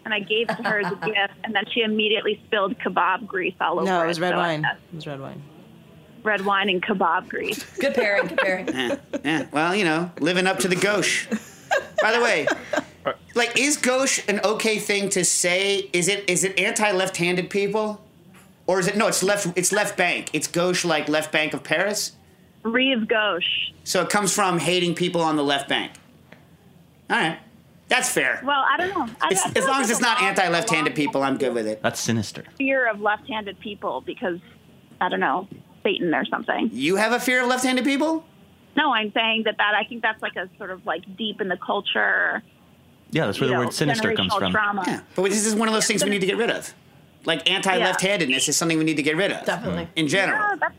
[0.05, 3.25] And I gave it to her as a gift, and then she immediately spilled kebab
[3.25, 4.65] grease all over No, it was red so wine.
[4.65, 5.41] It was red wine.
[6.23, 7.63] Red wine and kebab grease.
[7.79, 8.27] Good pairing.
[8.27, 8.67] Good pairing.
[8.73, 9.45] Yeah, yeah.
[9.51, 11.27] Well, you know, living up to the gauche.
[12.01, 12.47] By the way,
[13.35, 15.89] like, is gauche an okay thing to say?
[15.93, 18.03] Is it is it anti left-handed people,
[18.67, 19.07] or is it no?
[19.07, 19.47] It's left.
[19.55, 20.29] It's left bank.
[20.33, 22.13] It's gauche like left bank of Paris.
[22.63, 23.71] Rive Gauche.
[23.83, 25.93] So it comes from hating people on the left bank.
[27.09, 27.39] All right,
[27.87, 28.41] that's fair.
[28.43, 29.13] Well, I don't know.
[29.19, 31.81] I, It's, I as long like as it's not anti-left-handed people, I'm good with it.
[31.81, 32.43] That's sinister.
[32.57, 34.39] Fear of left-handed people because
[34.99, 35.47] I don't know
[35.83, 36.69] Satan or something.
[36.71, 38.25] You have a fear of left-handed people?
[38.75, 41.47] No, I'm saying that that I think that's like a sort of like deep in
[41.47, 42.41] the culture.
[43.11, 44.51] Yeah, that's where the know, word sinister comes from.
[44.51, 44.83] Trauma.
[44.87, 46.73] Yeah, but this is one of those things we need to get rid of.
[47.25, 49.89] Like anti-left-handedness is something we need to get rid of Definitely.
[49.95, 50.39] in general.
[50.39, 50.75] Yeah, that's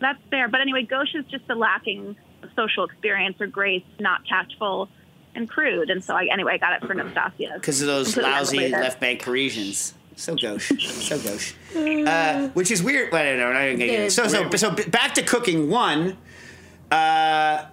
[0.00, 0.48] that's fair.
[0.48, 2.16] But anyway, gauche is just a lacking
[2.56, 4.88] social experience or grace, not tactful
[5.34, 5.90] and crude.
[5.90, 7.16] And so I anyway I got it for mm-hmm.
[7.16, 7.54] Nastassia.
[7.54, 9.94] because of those Completely lousy left bank Parisians.
[10.16, 11.54] So gauche, so gauche.
[11.74, 13.12] Uh, which is weird.
[13.12, 13.46] Well, I don't know.
[13.46, 14.12] I'm get.
[14.12, 15.68] So, so, so back to cooking.
[15.68, 16.16] One,
[16.90, 17.66] uh,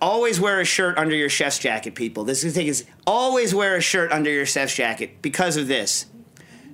[0.00, 2.24] always wear a shirt under your chef's jacket, people.
[2.24, 5.68] This is the thing is always wear a shirt under your chef's jacket because of
[5.68, 6.06] this.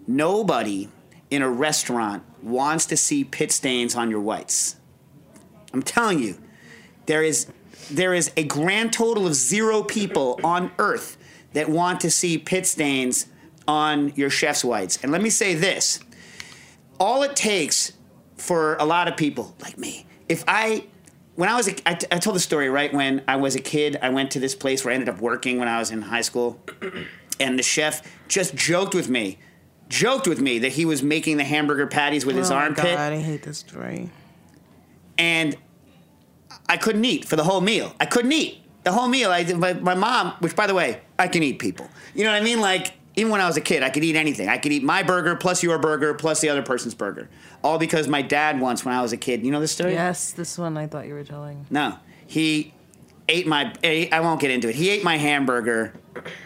[0.07, 0.89] Nobody
[1.31, 4.77] in a restaurant wants to see pit stains on your whites.
[5.73, 6.39] I'm telling you,
[7.07, 7.47] there is
[7.91, 11.17] there is a grand total of zero people on earth
[11.55, 13.27] that want to see pit stains
[13.69, 14.99] on your chef's whites.
[15.03, 16.01] And let me say this
[16.99, 17.93] all it takes
[18.37, 20.85] for a lot of people like me, if I
[21.37, 23.61] when I was a, I, t- I told the story right when I was a
[23.61, 26.03] kid, I went to this place where I ended up working when I was in
[26.03, 26.61] high school,
[27.41, 29.39] and the chef just joked with me,
[29.89, 32.97] joked with me that he was making the hamburger patties with his oh my armpit
[32.97, 34.11] God, I hate this story.
[35.17, 35.57] and
[36.69, 37.95] I couldn't eat for the whole meal.
[38.01, 39.31] I couldn't eat the whole meal.
[39.31, 41.89] I my, my mom, which by the way, I can eat people.
[42.15, 42.61] You know what I mean?
[42.61, 44.49] Like even when I was a kid, I could eat anything.
[44.49, 47.29] I could eat my burger plus your burger plus the other person's burger,
[47.65, 49.45] all because my dad once when I was a kid.
[49.45, 49.93] You know this story?
[49.93, 51.67] Yes, this one I thought you were telling.
[51.69, 52.75] No, he
[53.29, 53.73] ate my.
[53.83, 54.75] ate- I won't get into it.
[54.75, 55.93] He ate my hamburger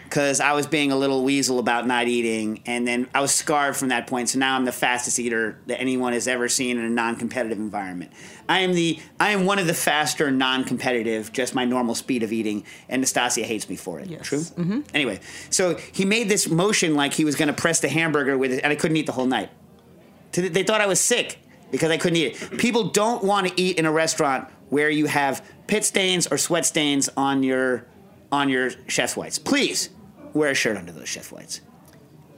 [0.03, 3.75] because I was being a little weasel about not eating, and then I was scarred
[3.75, 4.29] from that point.
[4.29, 8.11] So now I'm the fastest eater that anyone has ever seen in a non-competitive environment.
[8.47, 8.99] I am the.
[9.19, 13.43] I am one of the faster non-competitive, just my normal speed of eating, and Nastassia
[13.43, 14.07] hates me for it.
[14.07, 14.27] Yes.
[14.27, 14.39] True.
[14.39, 14.81] Mm-hmm.
[14.93, 15.19] Anyway,
[15.49, 18.63] so he made this motion like he was going to press the hamburger with it,
[18.63, 19.49] and I couldn't eat the whole night.
[20.33, 21.39] They thought I was sick
[21.71, 22.57] because I couldn't eat it.
[22.57, 26.65] People don't want to eat in a restaurant where you have pit stains or sweat
[26.65, 27.85] stains on your
[28.31, 29.37] on your chef's whites.
[29.39, 29.89] Please
[30.33, 31.61] wear a shirt under those chef whites.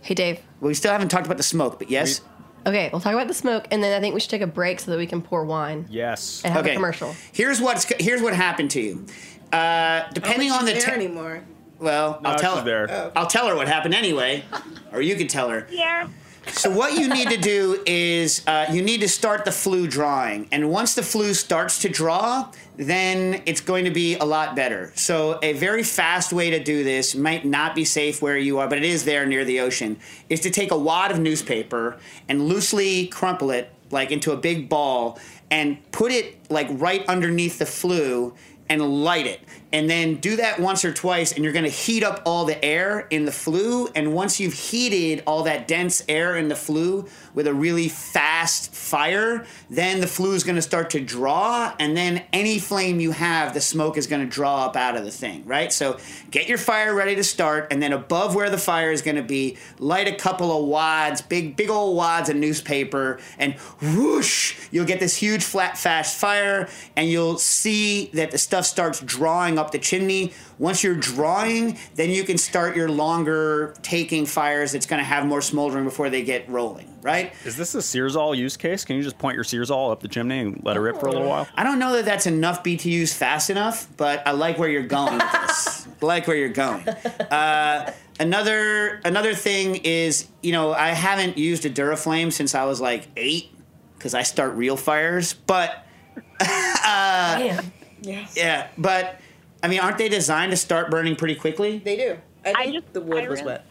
[0.01, 0.39] Hey, Dave.
[0.59, 2.21] Well, we still haven't talked about the smoke, but yes.
[2.67, 4.79] Okay, we'll talk about the smoke, and then I think we should take a break
[4.79, 6.41] so that we can pour wine Yes.
[6.43, 6.71] and have okay.
[6.71, 7.15] a commercial.
[7.31, 9.05] Here's what's here's what happened to you.
[9.53, 11.43] Uh, depending on the there te- anymore.
[11.79, 12.87] well, No, I'll tell she's her.
[12.87, 13.11] there.
[13.15, 14.43] I'll tell her what happened anyway,
[14.91, 15.65] or you can tell her.
[15.69, 16.07] Here.
[16.51, 20.47] So what you need to do is uh, you need to start the flue drawing,
[20.51, 24.91] and once the flue starts to draw, then it's going to be a lot better.
[24.95, 28.67] So a very fast way to do this might not be safe where you are,
[28.67, 29.97] but it is there near the ocean.
[30.29, 31.97] Is to take a wad of newspaper
[32.29, 35.19] and loosely crumple it like into a big ball
[35.51, 38.33] and put it like right underneath the flue
[38.69, 39.41] and light it.
[39.75, 43.07] And then do that once or twice, and you're gonna heat up all the air
[43.09, 43.89] in the flue.
[43.93, 48.73] And once you've heated all that dense air in the flue with a really fast
[48.73, 51.73] fire, then the flue is gonna start to draw.
[51.77, 55.11] And then any flame you have, the smoke is gonna draw up out of the
[55.11, 55.73] thing, right?
[55.73, 55.97] So
[56.31, 59.57] get your fire ready to start, and then above where the fire is gonna be,
[59.77, 65.01] light a couple of wads, big, big old wads of newspaper, and whoosh, you'll get
[65.01, 69.79] this huge, flat, fast fire, and you'll see that the stuff starts drawing up the
[69.79, 70.33] chimney.
[70.57, 75.25] Once you're drawing, then you can start your longer taking fires that's going to have
[75.25, 77.33] more smoldering before they get rolling, right?
[77.43, 78.85] Is this a Searzall use case?
[78.85, 81.11] Can you just point your Searzall up the chimney and let it rip for a
[81.11, 81.47] little while?
[81.55, 85.13] I don't know that that's enough BTUs fast enough, but I like where you're going
[85.13, 85.87] with this.
[86.01, 86.87] I like where you're going.
[86.87, 92.79] Uh, another another thing is, you know, I haven't used a Duraflame since I was
[92.79, 93.51] like eight
[93.97, 95.85] because I start real fires, but
[96.41, 97.61] yeah,
[98.01, 99.19] yeah, but
[99.65, 101.79] I mean, aren't they designed to start burning pretty quickly?
[101.83, 102.17] They do.
[102.45, 103.65] I I think just- the wood I was really- wet.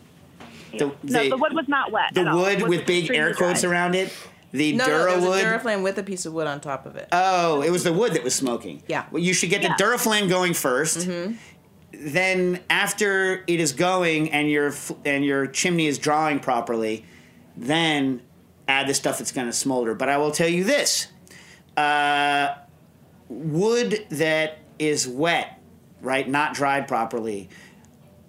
[0.76, 2.12] The, No, they- the wood was not wet.
[2.12, 3.70] the at wood It was with big air quotes dry.
[3.70, 4.12] around it.
[4.50, 5.44] The No, Dura no, there was wood.
[5.44, 7.06] Duraflame with a piece of wood on top of it.
[7.12, 8.82] Oh, it was the wood that was smoking.
[8.88, 9.04] Yeah.
[9.12, 9.74] Well, you should get Yeah.
[9.78, 11.32] the Duraflame going 1st Hmm.
[11.96, 17.04] Then after it is going and your and your chimney is drawing properly,
[17.56, 18.20] then
[18.66, 19.94] add the stuff that's going to smolder.
[19.94, 21.06] But I will tell you this:
[21.76, 22.48] uh,
[23.28, 25.60] wood that is wet,
[26.04, 27.48] right, not dried properly,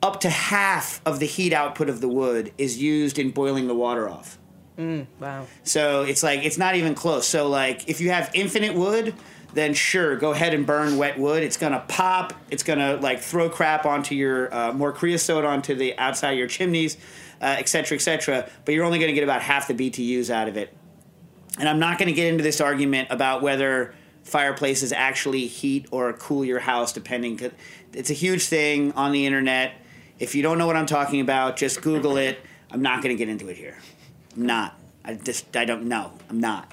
[0.01, 3.75] up to half of the heat output of the wood is used in boiling the
[3.75, 4.37] water off.
[4.77, 5.47] Wow.
[5.63, 7.27] So it's like it's not even close.
[7.27, 9.13] So like if you have infinite wood,
[9.53, 11.43] then sure, go ahead and burn wet wood.
[11.43, 12.33] It's gonna pop.
[12.51, 16.47] It's gonna like throw crap onto your uh, more creosote onto the outside of your
[16.47, 16.97] chimneys,
[17.41, 18.49] uh, et cetera, et cetera.
[18.65, 20.75] But you're only gonna get about half the BTUs out of it.
[21.57, 26.43] And I'm not gonna get into this argument about whether fireplaces actually heat or cool
[26.43, 27.39] your house, depending
[27.93, 29.73] It's a huge thing on the internet.
[30.19, 32.39] If you don't know what I'm talking about, just Google it.
[32.71, 33.77] I'm not gonna get into it here.
[34.35, 34.77] I'm not.
[35.05, 36.11] I just I don't know.
[36.29, 36.71] I'm not.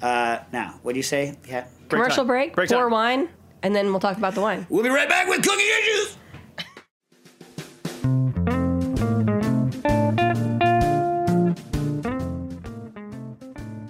[0.00, 1.36] Uh, now, what do you say?
[1.48, 1.66] Yeah.
[1.88, 2.26] Commercial time.
[2.26, 2.90] break, Break pour time.
[2.90, 3.28] wine,
[3.62, 4.66] and then we'll talk about the wine.
[4.68, 6.16] We'll be right back with cooking issues.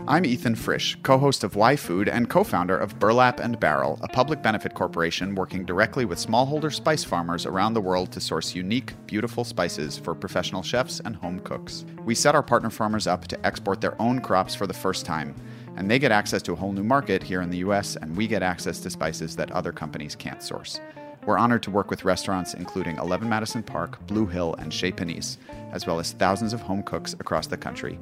[0.09, 3.99] I'm Ethan Frisch, co host of Why Food and co founder of Burlap and Barrel,
[4.03, 8.55] a public benefit corporation working directly with smallholder spice farmers around the world to source
[8.55, 11.85] unique, beautiful spices for professional chefs and home cooks.
[12.05, 15.35] We set our partner farmers up to export their own crops for the first time,
[15.77, 18.29] and they get access to a whole new market here in the US, and we
[18.29, 20.79] get access to spices that other companies can't source.
[21.27, 25.39] We're honored to work with restaurants including 11 Madison Park, Blue Hill, and Chez Panisse,
[25.73, 27.99] as well as thousands of home cooks across the country.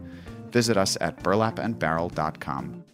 [0.55, 2.85] Visit us at burlapandbarrel.com.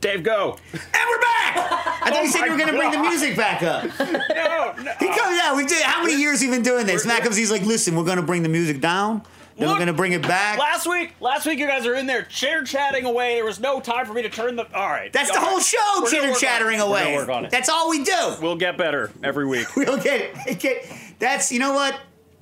[0.00, 0.56] Dave, go.
[0.72, 1.56] And we're back.
[2.02, 3.84] I thought you said you were going to oh bring the music back up.
[4.34, 4.92] No, no.
[4.98, 5.54] He comes out.
[5.56, 5.82] We did.
[5.82, 7.04] How many years have we been doing this?
[7.04, 7.36] Matt comes.
[7.36, 9.22] He's like, "Listen, we're going to bring the music down.
[9.56, 12.06] Then we're going to bring it back." Last week, last week you guys are in
[12.06, 13.34] there chitter chatting away.
[13.36, 14.64] There was no time for me to turn the.
[14.74, 15.64] All right, That's the all whole right.
[15.64, 16.82] show, We're chitter chattering it.
[16.82, 17.04] We're away.
[17.04, 17.50] gonna work on it.
[17.50, 18.34] That's all we do.
[18.40, 19.66] We'll get better every week.
[19.76, 20.86] We'll get, get.
[21.18, 21.98] That's you know what?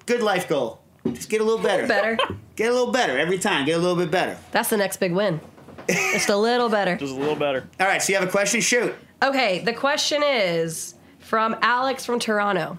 [0.06, 0.80] Good life goal.
[1.12, 1.86] Just get a little better.
[1.86, 2.18] Better.
[2.56, 3.64] Get a little better every time.
[3.64, 4.36] Get a little bit better.
[4.52, 5.40] That's the next big win.
[5.88, 6.96] Just a little better.
[6.96, 7.66] Just a little better.
[7.80, 8.02] All right.
[8.02, 8.60] So you have a question?
[8.60, 8.94] Shoot.
[9.22, 12.78] Okay, the question is from Alex from Toronto.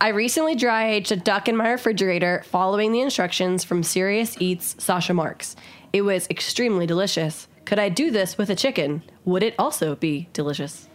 [0.00, 4.76] I recently dry aged a duck in my refrigerator following the instructions from Serious Eats
[4.78, 5.56] Sasha Marx.
[5.92, 7.48] It was extremely delicious.
[7.64, 9.02] Could I do this with a chicken?
[9.24, 10.88] Would it also be delicious?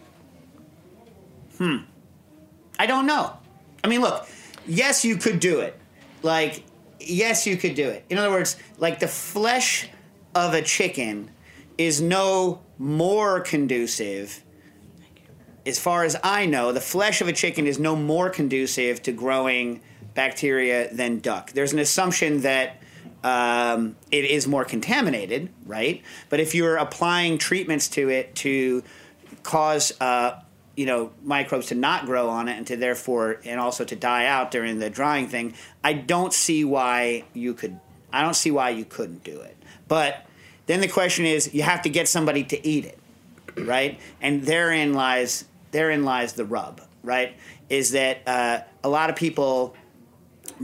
[1.58, 1.78] Hmm.
[2.78, 3.36] I don't know.
[3.82, 4.28] I mean, look.
[4.66, 5.76] Yes, you could do it.
[6.22, 6.62] Like,
[7.00, 8.04] yes, you could do it.
[8.10, 9.88] In other words, like the flesh
[10.34, 11.30] of a chicken
[11.78, 14.44] is no more conducive.
[15.66, 19.12] As far as I know, the flesh of a chicken is no more conducive to
[19.12, 19.80] growing
[20.14, 21.52] bacteria than duck.
[21.52, 22.80] There's an assumption that
[23.22, 26.02] um, it is more contaminated, right?
[26.28, 28.82] But if you're applying treatments to it to
[29.42, 30.40] cause uh,
[30.76, 34.26] you know microbes to not grow on it and to therefore and also to die
[34.26, 37.78] out during the drying thing, I don't see why you could.
[38.12, 39.56] I don't see why you couldn't do it.
[39.86, 40.26] But
[40.66, 42.98] then the question is, you have to get somebody to eat it,
[43.56, 44.00] right?
[44.20, 47.36] And therein lies therein lies the rub, right?
[47.68, 49.74] Is that uh, a lot of people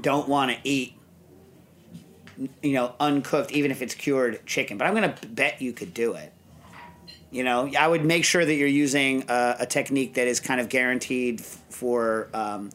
[0.00, 0.96] don't want to eat
[2.62, 4.78] you know, uncooked, even if it's cured chicken.
[4.78, 6.32] But I'm going to bet you could do it.
[7.30, 10.60] You know, I would make sure that you're using a, a technique that is kind
[10.60, 12.70] of guaranteed f- for um,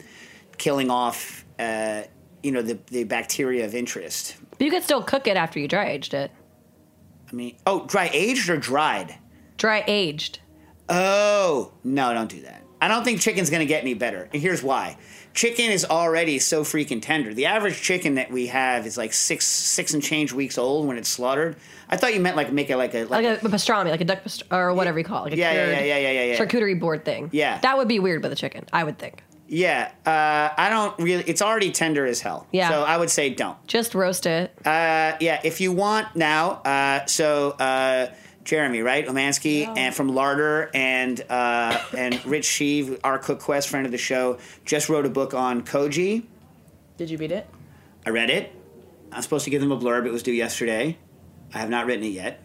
[0.57, 2.03] killing off, uh,
[2.43, 4.35] you know, the, the bacteria of interest.
[4.51, 6.31] But you could still cook it after you dry aged it.
[7.31, 9.17] I mean, oh, dry aged or dried?
[9.57, 10.39] Dry aged.
[10.91, 12.63] Oh, no, don't do that.
[12.81, 14.27] I don't think chicken's going to get any better.
[14.33, 14.97] And here's why.
[15.33, 17.33] Chicken is already so freaking tender.
[17.33, 20.97] The average chicken that we have is like six six and change weeks old when
[20.97, 21.55] it's slaughtered.
[21.89, 24.05] I thought you meant like make it like a Like a, a pastrami, like a
[24.05, 25.29] duck pastr- or whatever you call it.
[25.29, 26.37] Like Yeah, yeah, yeah, yeah, yeah, yeah.
[26.39, 27.29] Charcuterie board thing.
[27.31, 27.59] Yeah.
[27.59, 29.23] That would be weird with a chicken, I would think.
[29.47, 31.23] Yeah, uh, I don't really.
[31.27, 32.47] It's already tender as hell.
[32.51, 32.69] Yeah.
[32.69, 33.57] So I would say don't.
[33.67, 34.53] Just roast it.
[34.65, 36.61] Uh, yeah, if you want now.
[36.63, 38.07] Uh, so uh,
[38.43, 43.85] Jeremy, right, Umansky, and from Larder, and uh, and Rich Shih, our Cook Quest friend
[43.85, 46.23] of the show, just wrote a book on koji.
[46.97, 47.47] Did you read it?
[48.05, 48.51] I read it.
[49.11, 50.05] I'm supposed to give them a blurb.
[50.05, 50.97] It was due yesterday.
[51.53, 52.41] I have not written it yet,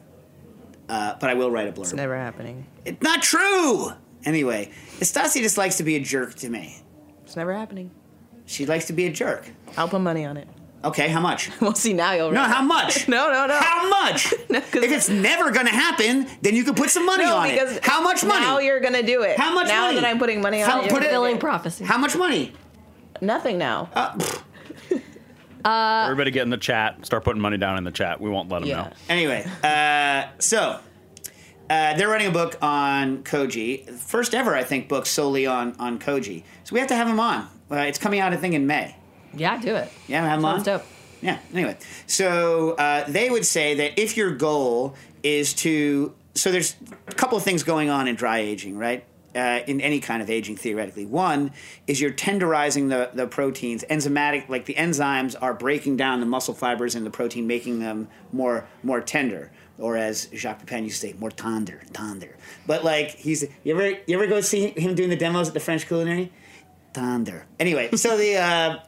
[0.89, 1.83] uh, but I will write a blurb.
[1.85, 2.67] It's never happening.
[2.85, 3.93] It's not true.
[4.25, 6.83] Anyway, Stasi just likes to be a jerk to me.
[7.25, 7.91] It's never happening.
[8.45, 9.49] She likes to be a jerk.
[9.77, 10.49] I'll put money on it.
[10.85, 11.51] Okay, how much?
[11.61, 12.13] We'll see now.
[12.13, 13.09] You'll No, how much?
[13.17, 13.59] No, no, no.
[13.59, 14.33] How much?
[14.51, 17.49] No, 'cause- if it's never gonna happen, then you can put some money no, on
[17.49, 17.85] because it.
[17.85, 18.45] How much money?
[18.45, 19.37] Now you're gonna do it.
[19.39, 19.97] How much now money?
[20.01, 21.85] that I'm putting money on How- it, put it- Fulfilling prophecy.
[21.85, 22.53] How much money?
[23.21, 23.89] nothing now.
[23.95, 24.43] Uh, pfft.
[25.65, 27.05] Everybody get in the chat.
[27.05, 28.21] Start putting money down in the chat.
[28.21, 28.77] We won't let them Yeah.
[28.83, 28.91] know.
[29.09, 30.79] anyway, uh, so
[31.69, 33.91] uh, they're writing a book on Koji.
[33.91, 36.45] First ever, I think, book solely on on Koji.
[36.65, 37.49] So we have to have him on.
[37.71, 38.95] Uh, it's coming out, I think, in May.
[39.37, 39.93] Yeah, do it.
[40.09, 40.41] Yeah, have.
[40.41, 40.83] Sounds dope.
[41.23, 41.39] Yeah.
[41.53, 46.77] Anyway, so uh, they would say that if your goal is to, so there's
[47.09, 49.05] a couple of things going on in dry aging, right?
[49.35, 51.05] Uh, in any kind of aging, theoretically.
[51.05, 51.53] One
[51.87, 56.55] is you're tenderizing the, the proteins, enzymatic, like the enzymes are breaking down the muscle
[56.55, 61.09] fibers in the protein, making them more more tender, or as Jacques Pepin used to
[61.09, 62.35] say, more tender, tender.
[62.67, 65.61] But like he's, you ever you ever go see him doing the demos at the
[65.61, 66.33] French Culinary?
[66.95, 67.45] Tender.
[67.61, 68.37] Anyway, so the.
[68.37, 68.79] Uh,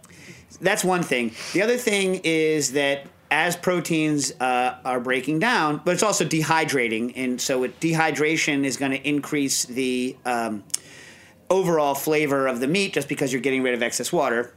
[0.60, 1.32] that's one thing.
[1.52, 7.12] The other thing is that as proteins uh, are breaking down, but it's also dehydrating,
[7.16, 10.64] and so dehydration is going to increase the um,
[11.50, 14.54] overall flavor of the meat just because you're getting rid of excess water.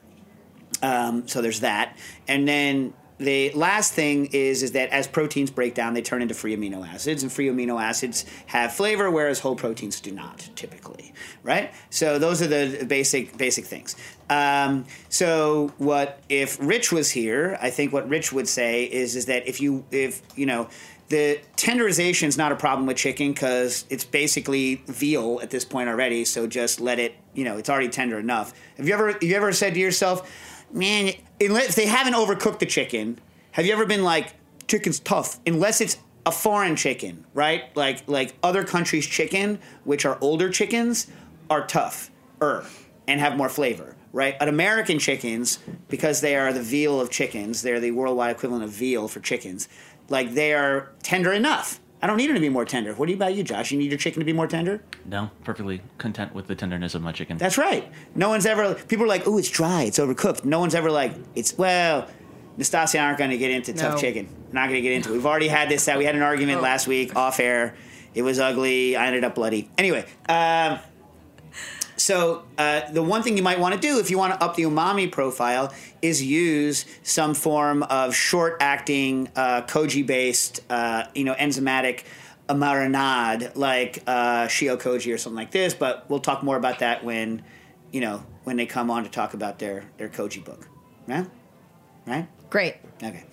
[0.82, 5.74] Um, so there's that, and then the last thing is is that as proteins break
[5.76, 9.56] down, they turn into free amino acids, and free amino acids have flavor, whereas whole
[9.56, 11.14] proteins do not typically.
[11.44, 11.72] Right.
[11.90, 13.96] So those are the basic basic things.
[14.30, 17.58] Um, so what if Rich was here?
[17.62, 20.70] I think what Rich would say is is that if you if you know
[21.12, 25.90] the tenderization is not a problem with chicken because it's basically veal at this point
[25.90, 26.24] already.
[26.24, 28.54] So just let it, you know, it's already tender enough.
[28.78, 30.32] Have you ever, you ever said to yourself,
[30.72, 31.14] man,
[31.46, 33.20] if they haven't overcooked the chicken,
[33.52, 34.34] have you ever been like,
[34.68, 37.76] chicken's tough unless it's a foreign chicken, right?
[37.76, 41.08] Like like other countries' chicken, which are older chickens,
[41.50, 42.10] are tough,
[42.42, 42.66] er,
[43.08, 44.38] and have more flavor, right?
[44.38, 48.70] But American chickens, because they are the veal of chickens, they're the worldwide equivalent of
[48.70, 49.68] veal for chickens.
[50.10, 52.94] Like they are tender enough, I don't need it to be more tender.
[52.96, 53.72] What about you, Josh?
[53.72, 54.84] You need your chicken to be more tender?
[55.06, 57.38] No, perfectly content with the tenderness of my chicken.
[57.38, 57.92] That's right.
[58.16, 58.74] No one's ever.
[58.74, 59.84] People are like, "Ooh, it's dry.
[59.84, 62.08] It's overcooked." No one's ever like, "It's well."
[62.58, 64.28] Nastassia aren't going to get into tough chicken.
[64.52, 65.10] Not going to get into.
[65.10, 65.14] it.
[65.14, 65.86] We've already had this.
[65.86, 66.64] That we had an argument Oh.
[66.64, 67.76] last week off air.
[68.14, 68.96] It was ugly.
[68.98, 69.70] I ended up bloody.
[69.78, 70.80] Anyway, um,
[72.02, 74.56] so uh, the one thing you might want to do if you want to up
[74.56, 75.72] the umami profile
[76.02, 82.04] is use some form of short-acting uh, koji-based, uh, you know, enzymatic
[82.50, 85.74] marinade like uh, shio koji or something like this.
[85.74, 87.44] But we'll talk more about that when,
[87.92, 90.68] you know, when they come on to talk about their their koji book.
[91.08, 91.28] Right?
[92.08, 92.28] Right?
[92.50, 92.76] Great.
[93.04, 93.24] Okay.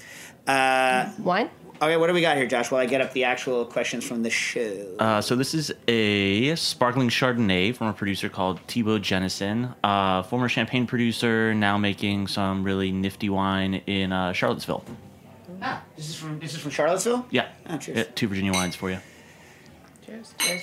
[0.47, 1.51] Uh, Wine?
[1.81, 1.97] Okay.
[1.97, 2.71] What do we got here, Josh?
[2.71, 4.97] While I get up the actual questions from the show.
[4.99, 10.49] Uh, so this is a sparkling Chardonnay from a producer called Thibaut Jannisson, uh, former
[10.49, 14.85] champagne producer, now making some really nifty wine in uh, Charlottesville.
[15.63, 17.27] ah, this is from this is from Charlottesville.
[17.31, 17.99] Yeah, Oh, cheers.
[17.99, 18.99] Yeah, two Virginia wines for you.
[20.05, 20.35] Cheers.
[20.39, 20.63] Cheers.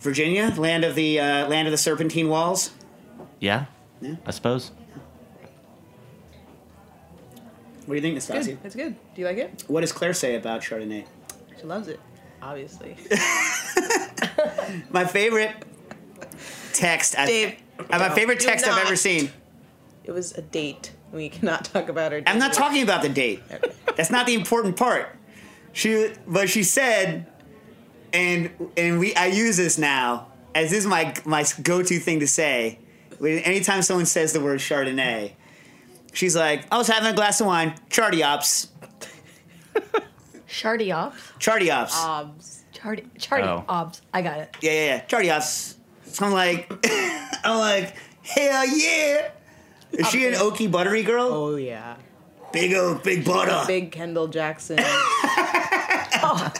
[0.00, 2.70] Virginia, land of the uh, land of the serpentine walls.
[3.40, 3.66] Yeah,
[4.00, 4.16] Yeah.
[4.26, 4.72] I suppose.
[7.86, 8.46] What do you think, Nastassia?
[8.46, 8.58] Good.
[8.64, 8.96] It's good.
[9.14, 9.64] Do you like it?
[9.68, 11.06] What does Claire say about Chardonnay?
[11.58, 12.00] She loves it.
[12.42, 12.96] Obviously.
[14.90, 15.54] My favorite
[16.72, 17.18] text.
[17.18, 19.30] I, Dave, uh, my favorite text I've ever seen.
[20.04, 20.92] It was a date.
[21.12, 22.20] We cannot talk about her.
[22.20, 22.28] Date.
[22.28, 23.42] I'm not talking about the date.
[23.96, 25.16] That's not the important part.
[25.72, 27.26] She, but she said,
[28.12, 32.26] and and we I use this now as this is my my go-to thing to
[32.26, 32.78] say.
[33.20, 35.32] Anytime someone says the word Chardonnay,
[36.16, 38.68] she's like, "I was having a glass of wine, Chardy ops.
[40.48, 41.16] Shardy ops?
[41.38, 42.64] Chardiops." Obs.
[42.72, 43.64] Chardy, Chardy Oh.
[43.68, 44.00] obs.
[44.14, 44.56] I got it.
[44.60, 45.04] Yeah, yeah, yeah.
[45.06, 45.74] Chardiops.
[46.06, 46.70] So I'm like,
[47.44, 49.30] I'm like, hell yeah.
[49.92, 51.28] Is she an oaky buttery girl?
[51.32, 51.96] Oh yeah.
[52.52, 53.64] Big oak, big butter.
[53.66, 54.78] Big Kendall Jackson.
[56.28, 56.50] Oh.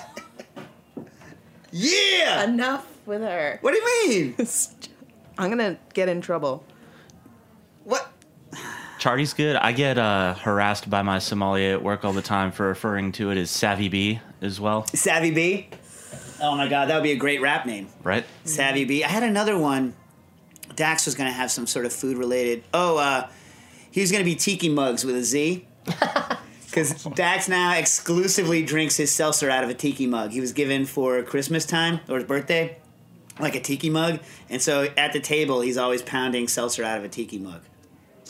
[1.72, 2.44] yeah.
[2.44, 3.58] Enough with her.
[3.62, 4.34] What do you mean?
[5.38, 6.62] I'm gonna get in trouble.
[8.96, 9.00] What?
[9.02, 9.56] Chardy's good.
[9.56, 13.30] I get uh, harassed by my sommelier at work all the time for referring to
[13.30, 15.68] it as Savvy B as well, Savvy B.
[16.40, 17.88] Oh my god, that would be a great rap name.
[18.02, 18.24] right?
[18.44, 19.04] Savvy B.
[19.04, 19.94] I had another one.
[20.74, 22.62] Dax was gonna have some sort of food related.
[22.74, 23.28] Oh, uh,
[23.90, 25.66] he was gonna be Tiki Mugs with a Z.
[26.66, 30.32] Because Dax now exclusively drinks his seltzer out of a tiki mug.
[30.32, 32.76] He was given for Christmas time or his birthday,
[33.40, 34.20] like a tiki mug.
[34.50, 37.62] And so at the table, he's always pounding seltzer out of a tiki mug.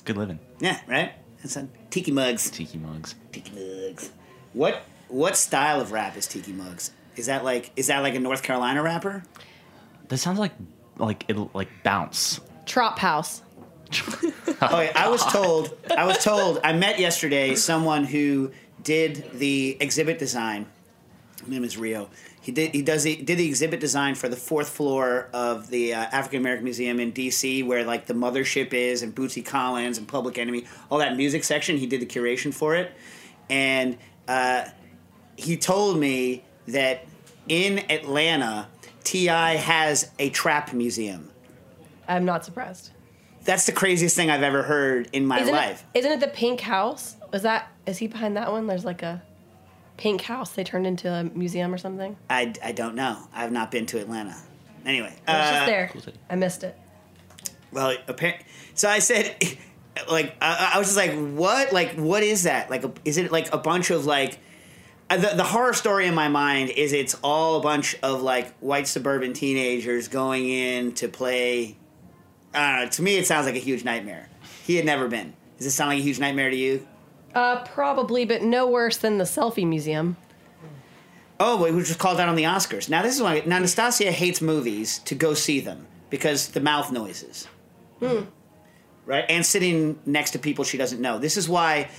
[0.07, 0.39] It's good living.
[0.61, 1.15] Yeah, right?
[1.39, 2.49] That's a, tiki mugs.
[2.49, 3.17] Tiki mugs.
[3.33, 4.13] Tiki mugs.
[4.53, 6.93] What what style of rap is tiki mugs?
[7.17, 9.25] Is that like is that like a North Carolina rapper?
[10.07, 10.53] That sounds like
[10.97, 12.41] like it'll like bounce.
[12.67, 13.43] Trop house.
[14.59, 15.77] Oh, okay, I was told.
[15.95, 16.61] I was told.
[16.65, 18.53] I met yesterday someone who
[18.83, 20.65] did the exhibit design.
[21.41, 22.09] His name is Rio.
[22.47, 22.77] He did.
[22.77, 23.03] He does.
[23.03, 27.01] The, did the exhibit design for the fourth floor of the uh, African American Museum
[27.01, 31.17] in D.C., where like the mothership is, and Bootsy Collins and Public Enemy, all that
[31.17, 31.77] music section.
[31.77, 32.93] He did the curation for it,
[33.51, 34.67] and uh,
[35.37, 37.05] he told me that
[37.49, 38.69] in Atlanta,
[39.03, 39.57] T.I.
[39.57, 41.29] has a trap museum.
[42.07, 42.91] I'm not surprised.
[43.43, 45.85] That's the craziest thing I've ever heard in my Isn't life.
[45.95, 47.17] it, isn't it the pink house?
[47.33, 48.69] Was that, is he behind that one?
[48.69, 49.21] There's like a
[49.97, 52.17] pink house they turned into a museum or something.
[52.29, 53.19] I, I don't know.
[53.33, 54.37] I've not been to Atlanta.
[54.85, 55.91] Anyway, I was uh, just there.
[56.01, 56.19] city.
[56.31, 56.79] I missed it.
[57.73, 58.41] well, appar-
[58.75, 59.37] so I said,
[60.11, 61.73] like, I, I was just like, what?
[61.73, 62.71] Like, what is that?
[62.71, 64.39] Like, a, is it like a bunch of like,
[65.09, 68.57] uh, the, the horror story in my mind is it's all a bunch of like
[68.59, 71.77] white suburban teenagers going in to play.
[72.55, 72.91] I don't know.
[72.91, 74.29] To me, it sounds like a huge nightmare.
[74.65, 75.35] He had never been.
[75.59, 76.87] Does this sound like a huge nightmare to you?
[77.37, 80.17] Uh, probably, but no worse than the selfie museum.
[81.39, 82.89] Oh, which was called out on the Oscars.
[82.89, 83.43] Now this is why.
[83.45, 87.47] Now Nastassia hates movies to go see them because the mouth noises,
[89.05, 89.27] right?
[89.29, 91.19] And sitting next to people she doesn't know.
[91.19, 91.91] This is why,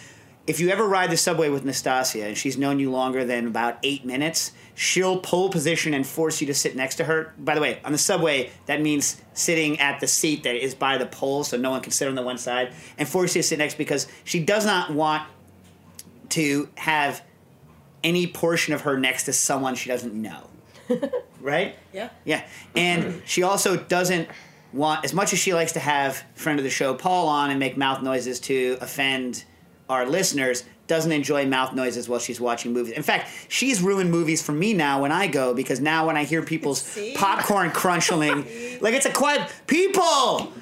[0.48, 3.78] if you ever ride the subway with Nastassia and she's known you longer than about
[3.84, 7.34] eight minutes, she'll pole position and force you to sit next to her.
[7.38, 10.98] By the way, on the subway, that means sitting at the seat that is by
[10.98, 13.48] the pole, so no one can sit on the one side, and force you to
[13.48, 15.28] sit next because she does not want
[16.30, 17.22] to have
[18.04, 20.48] any portion of her next to someone she doesn't know.
[21.42, 21.76] right?
[21.92, 22.10] Yeah.
[22.24, 22.46] Yeah.
[22.74, 24.30] And she also doesn't
[24.72, 27.60] want, as much as she likes to have friend of the show Paul on and
[27.60, 29.44] make mouth noises to offend
[29.90, 32.94] our listeners, doesn't enjoy mouth noises while she's watching movies.
[32.94, 36.24] In fact, she's ruined movies for me now when I go because now when I
[36.24, 37.14] hear people's See?
[37.16, 38.20] popcorn crunching,
[38.82, 40.54] like it's a quiet people.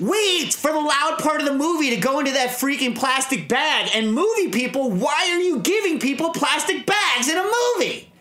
[0.00, 3.90] Wait for the loud part of the movie to go into that freaking plastic bag.
[3.94, 7.42] And movie people, why are you giving people plastic bags in a
[7.76, 8.12] movie?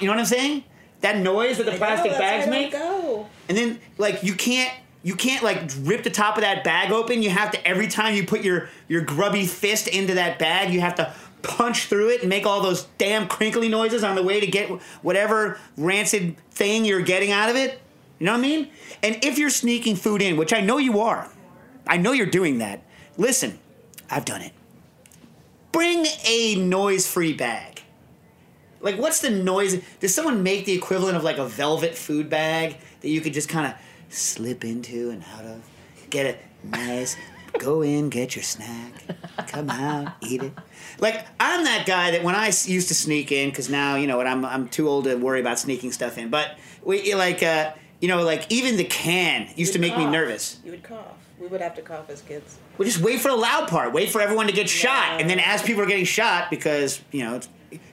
[0.00, 0.64] You know what I'm saying?
[1.02, 2.72] That noise that the plastic bags make.
[2.72, 3.26] Go.
[3.48, 4.72] And then like you can't
[5.02, 7.22] you can't like rip the top of that bag open.
[7.22, 10.80] You have to every time you put your your grubby fist into that bag, you
[10.80, 14.40] have to punch through it and make all those damn crinkly noises on the way
[14.40, 14.68] to get
[15.02, 17.80] whatever rancid thing you're getting out of it.
[18.18, 18.68] You know what I mean?
[19.02, 21.30] And if you're sneaking food in, which I know you are,
[21.86, 22.82] I know you're doing that.
[23.16, 23.58] Listen,
[24.10, 24.52] I've done it.
[25.70, 27.82] Bring a noise-free bag.
[28.80, 29.80] Like, what's the noise?
[30.00, 33.48] Does someone make the equivalent of like a velvet food bag that you could just
[33.48, 33.74] kind of
[34.08, 35.62] slip into and out of?
[36.10, 37.16] Get it nice.
[37.58, 38.92] Go in, get your snack.
[39.48, 40.52] Come out, eat it.
[41.00, 44.16] Like I'm that guy that when I used to sneak in, because now you know
[44.16, 46.30] what I'm I'm too old to worry about sneaking stuff in.
[46.30, 50.06] But we like uh, you know like even the can used to You'd make me
[50.06, 50.60] nervous.
[50.64, 51.16] You would cough.
[51.40, 52.58] We would have to cough as kids.
[52.78, 53.92] We just wait for the loud part.
[53.92, 57.24] Wait for everyone to get shot, and then as people are getting shot, because you
[57.24, 57.48] know, it's,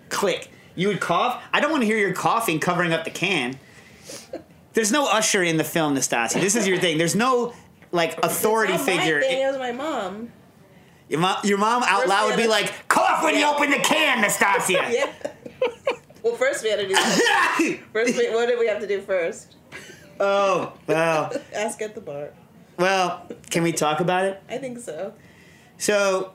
[0.09, 0.49] click.
[0.76, 1.41] You would cough.
[1.53, 3.57] I don't want to hear your coughing covering up the can.
[4.76, 6.40] There's no usher in the film, Nastassia.
[6.40, 6.98] This is your thing.
[6.98, 7.54] There's no
[7.92, 9.22] like authority It's not my figure.
[9.22, 10.32] thing, it was my mom.
[11.08, 13.78] Your mom, your mom out First loud would be like, "Cough when you open the
[13.78, 15.12] can, Nastassia." Yeah.
[16.24, 16.96] well, first we had to do.
[17.94, 19.56] first, we, what did we have to do first?
[20.20, 22.30] Oh well, Ask at the bar.
[22.78, 23.28] well.
[23.50, 24.42] Can we talk about it?
[24.50, 25.14] I think so.
[25.78, 26.34] So,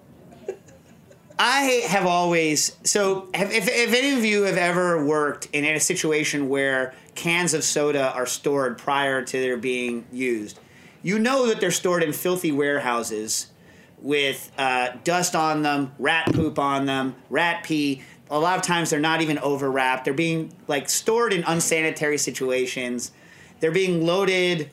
[1.38, 5.80] I have always so have, if if any of you have ever worked in a
[5.80, 10.58] situation where cans of soda are stored prior to their being used,
[11.02, 13.50] you know that they're stored in filthy warehouses
[13.98, 18.02] with uh, dust on them, rat poop on them, rat pee.
[18.30, 20.04] A lot of times they're not even overwrapped.
[20.04, 23.12] They're being like stored in unsanitary situations.
[23.60, 24.70] They're being loaded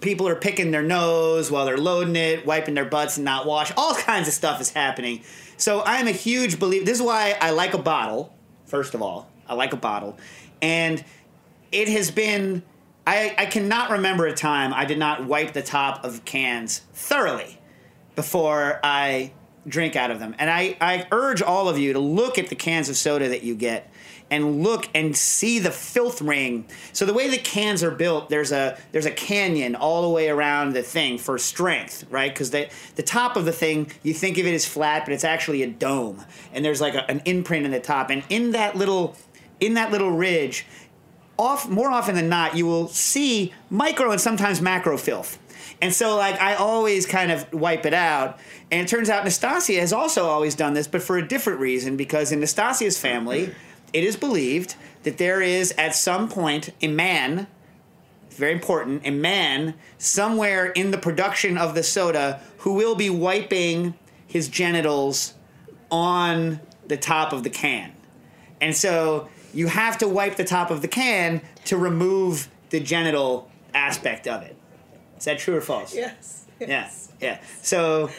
[0.00, 3.72] people are picking their nose while they're loading it, wiping their butts and not wash.
[3.76, 5.22] All kinds of stuff is happening.
[5.56, 6.84] So I'm a huge believer.
[6.84, 8.34] This is why I like a bottle.
[8.66, 10.18] First of all, I like a bottle,
[10.60, 11.02] and
[11.72, 12.62] it has been.
[13.06, 17.58] I, I cannot remember a time I did not wipe the top of cans thoroughly
[18.14, 19.32] before I
[19.66, 20.34] drink out of them.
[20.38, 23.42] And I, I urge all of you to look at the cans of soda that
[23.42, 23.90] you get
[24.30, 26.66] and look and see the filth ring.
[26.92, 30.28] So the way the cans are built, there's a there's a canyon all the way
[30.28, 32.32] around the thing for strength, right?
[32.32, 35.24] Because the the top of the thing, you think of it as flat, but it's
[35.24, 38.76] actually a dome, and there's like a, an imprint in the top, and in that
[38.76, 39.16] little
[39.60, 40.66] in that little ridge,
[41.38, 45.38] off more often than not, you will see micro and sometimes macro filth.
[45.80, 48.38] And so, like, I always kind of wipe it out.
[48.70, 51.96] And it turns out Nastassia has also always done this, but for a different reason,
[51.96, 53.54] because in Nastassia's family,
[53.92, 54.74] it is believed
[55.04, 57.46] that there is at some point a man,
[58.30, 63.94] very important, a man somewhere in the production of the soda who will be wiping
[64.26, 65.34] his genitals
[65.90, 67.92] on the top of the can.
[68.60, 73.50] And so you have to wipe the top of the can to remove the genital
[73.74, 74.56] aspect of it.
[75.18, 75.94] Is that true or false?
[75.94, 76.44] Yes.
[76.60, 76.90] Yeah,
[77.20, 77.40] yeah.
[77.62, 78.10] So,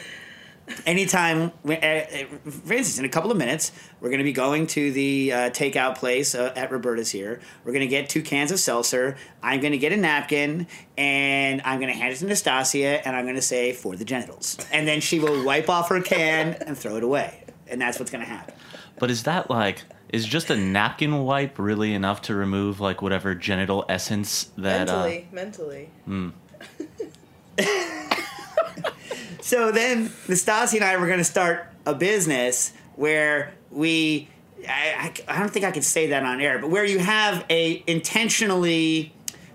[0.86, 4.32] anytime, we- uh, uh, for instance, in a couple of minutes, we're going to be
[4.32, 7.40] going to the uh, takeout place uh, at Roberta's here.
[7.64, 9.16] We're going to get two cans of seltzer.
[9.42, 10.66] I'm going to get a napkin,
[10.96, 14.04] and I'm going to hand it to Nastassia, and I'm going to say, for the
[14.04, 14.56] genitals.
[14.72, 17.44] And then she will wipe off her can and throw it away.
[17.68, 18.54] And that's what's going to happen.
[18.98, 23.34] But is that like is just a napkin wipe really enough to remove like whatever
[23.34, 25.90] genital essence that mentally, mentally.
[26.06, 26.32] uh mm.
[29.42, 34.28] So then Nastassia and I were going to start a business where we,
[34.68, 37.44] I, I, I don't think I can say that on air, but where you have
[37.48, 39.12] a intentionally,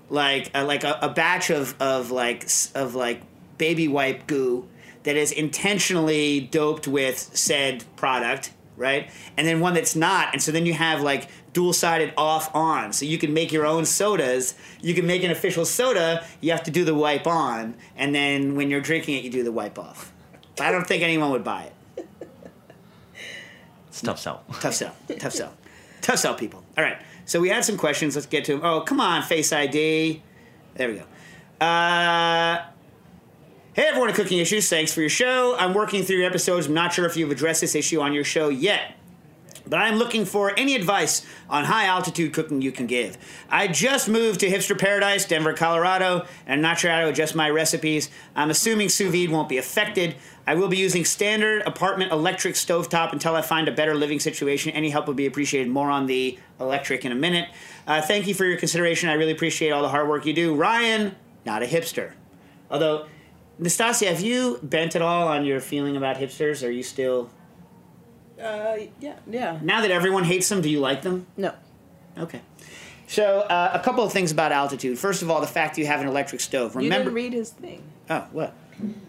[0.09, 3.21] like a, like a, a batch of of like of like
[3.57, 4.67] baby wipe goo
[5.03, 9.09] that is intentionally doped with said product, right?
[9.37, 12.93] And then one that's not, and so then you have like dual sided off on,
[12.93, 14.55] so you can make your own sodas.
[14.81, 16.25] You can make an official soda.
[16.41, 19.43] You have to do the wipe on, and then when you're drinking it, you do
[19.43, 20.11] the wipe off.
[20.55, 22.07] But I don't think anyone would buy it.
[23.87, 24.43] it's tough sell.
[24.61, 24.95] Tough sell.
[25.19, 25.53] Tough sell.
[26.01, 26.63] Tough sell, people.
[26.77, 26.97] All right.
[27.25, 28.15] So we had some questions.
[28.15, 28.61] Let's get to them.
[28.63, 30.21] Oh, come on, Face ID.
[30.75, 31.65] There we go.
[31.65, 32.63] Uh,
[33.75, 34.69] hey, everyone at Cooking Issues.
[34.69, 35.53] Thanks for your show.
[35.59, 36.67] I'm working through your episodes.
[36.67, 38.95] I'm not sure if you've addressed this issue on your show yet.
[39.67, 43.17] But I'm looking for any advice on high altitude cooking you can give.
[43.49, 47.35] I just moved to Hipster Paradise, Denver, Colorado, and I'm not sure how to adjust
[47.35, 48.09] my recipes.
[48.33, 50.15] I'm assuming sous vide won't be affected.
[50.47, 54.71] I will be using standard apartment electric stovetop until I find a better living situation.
[54.71, 55.69] Any help would be appreciated.
[55.69, 57.49] More on the electric in a minute.
[57.85, 59.09] Uh, thank you for your consideration.
[59.09, 60.55] I really appreciate all the hard work you do.
[60.55, 61.13] Ryan,
[61.45, 62.13] not a hipster.
[62.71, 63.07] Although,
[63.59, 66.65] Nastassia, have you bent at all on your feeling about hipsters?
[66.65, 67.29] Are you still.
[68.41, 69.59] Uh, yeah, yeah.
[69.61, 71.25] Now that everyone hates them, do you like them?
[71.37, 71.53] No.
[72.17, 72.41] Okay.
[73.07, 74.99] So uh, a couple of things about altitude.
[74.99, 76.75] First of all, the fact you have an electric stove.
[76.75, 77.83] Remember, You didn't read his thing.
[78.09, 78.53] oh, what?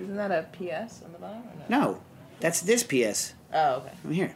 [0.01, 1.39] Isn't that a PS on the bottom?
[1.43, 1.81] Or no?
[1.81, 2.01] No,
[2.39, 3.35] that's this PS.
[3.53, 3.93] Oh, okay.
[4.05, 4.35] I'm here.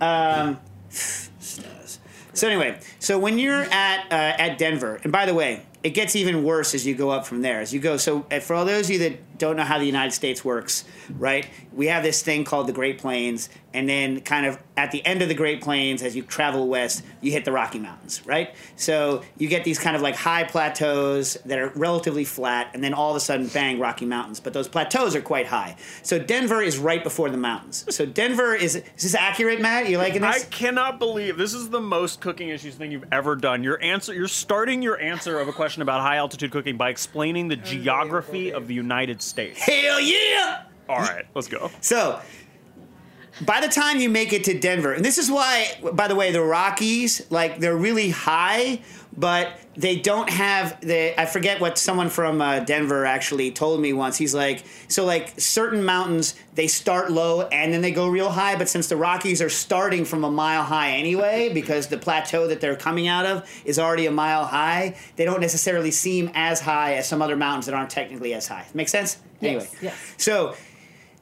[0.00, 0.58] Um.
[2.36, 6.16] So anyway, so when you're at uh, at Denver, and by the way, it gets
[6.16, 7.60] even worse as you go up from there.
[7.60, 9.84] As you go, so uh, for all those of you that don't know how the
[9.84, 11.46] United States works, right?
[11.72, 15.22] We have this thing called the Great Plains, and then kind of at the end
[15.22, 18.54] of the Great Plains, as you travel west, you hit the Rocky Mountains, right?
[18.76, 22.94] So you get these kind of like high plateaus that are relatively flat, and then
[22.94, 24.40] all of a sudden, bang, Rocky Mountains.
[24.40, 25.76] But those plateaus are quite high.
[26.02, 27.84] So Denver is right before the mountains.
[27.90, 29.90] So Denver is is this accurate, Matt?
[29.90, 30.44] You liking this?
[30.44, 33.62] I cannot believe this is the most cooking issues thing you've ever done.
[33.62, 37.48] Your answer, you're starting your answer of a question about high altitude cooking by explaining
[37.48, 39.60] the oh, geography of the United States.
[39.60, 40.64] Hell yeah!
[40.88, 41.70] All right, let's go.
[41.80, 42.20] So,
[43.42, 46.30] by the time you make it to Denver, and this is why, by the way,
[46.30, 48.80] the Rockies, like, they're really high,
[49.16, 51.18] but they don't have the.
[51.20, 54.16] I forget what someone from uh, Denver actually told me once.
[54.16, 58.56] He's like, so, like, certain mountains, they start low and then they go real high,
[58.56, 62.60] but since the Rockies are starting from a mile high anyway, because the plateau that
[62.60, 66.94] they're coming out of is already a mile high, they don't necessarily seem as high
[66.94, 68.66] as some other mountains that aren't technically as high.
[68.74, 69.18] Make sense?
[69.42, 69.68] Anyway.
[69.82, 70.14] yes.
[70.16, 70.54] So,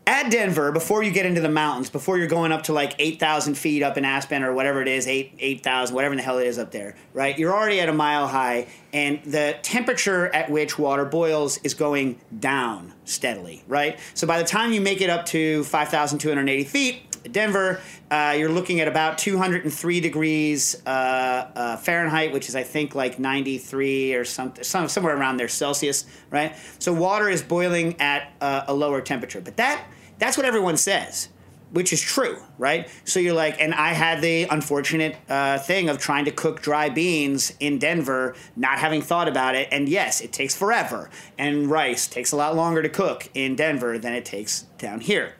[0.07, 3.55] at Denver, before you get into the mountains, before you're going up to like 8,000
[3.55, 6.59] feet up in Aspen or whatever it is, 8, 8,000, whatever the hell it is
[6.59, 7.39] up there, right?
[7.39, 12.21] You're already at a mile high, and the temperature at which water boils is going
[12.41, 13.99] down steadily, right?
[14.15, 18.81] So by the time you make it up to 5,280 feet, Denver, uh, you're looking
[18.81, 24.65] at about 203 degrees uh, uh, Fahrenheit, which is I think like 93 or something,
[24.65, 26.57] some, somewhere around there Celsius, right?
[26.79, 29.85] So water is boiling at uh, a lower temperature, but that
[30.19, 31.29] that's what everyone says,
[31.71, 32.89] which is true, right?
[33.05, 36.89] So you're like, and I had the unfortunate uh, thing of trying to cook dry
[36.89, 42.07] beans in Denver, not having thought about it, and yes, it takes forever, and rice
[42.07, 45.35] takes a lot longer to cook in Denver than it takes down here.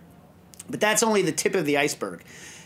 [0.73, 2.25] But that's only the tip of the iceberg.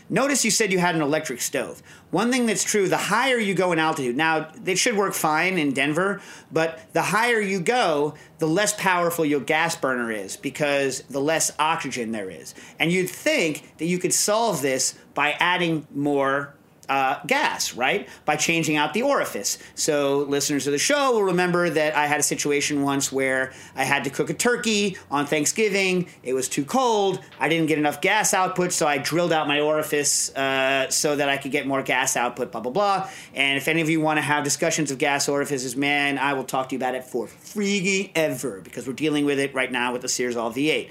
[0.09, 1.83] Notice you said you had an electric stove.
[2.11, 5.57] One thing that's true, the higher you go in altitude, now it should work fine
[5.57, 11.01] in Denver, but the higher you go, the less powerful your gas burner is because
[11.09, 12.55] the less oxygen there is.
[12.79, 16.53] And you'd think that you could solve this by adding more
[16.89, 18.07] uh, gas, right?
[18.25, 19.57] By changing out the orifice.
[19.75, 23.83] So, listeners of the show will remember that I had a situation once where I
[23.83, 26.07] had to cook a turkey on Thanksgiving.
[26.23, 27.19] It was too cold.
[27.39, 31.29] I didn't get enough gas output, so I drilled out my orifice uh, so that
[31.29, 33.09] I could get more gas output, blah, blah, blah.
[33.33, 36.43] And if any of you want to have discussions of gas orifices, man, I will
[36.43, 39.93] talk to you about it for free ever because we're dealing with it right now
[39.93, 40.89] with the Searzall V8.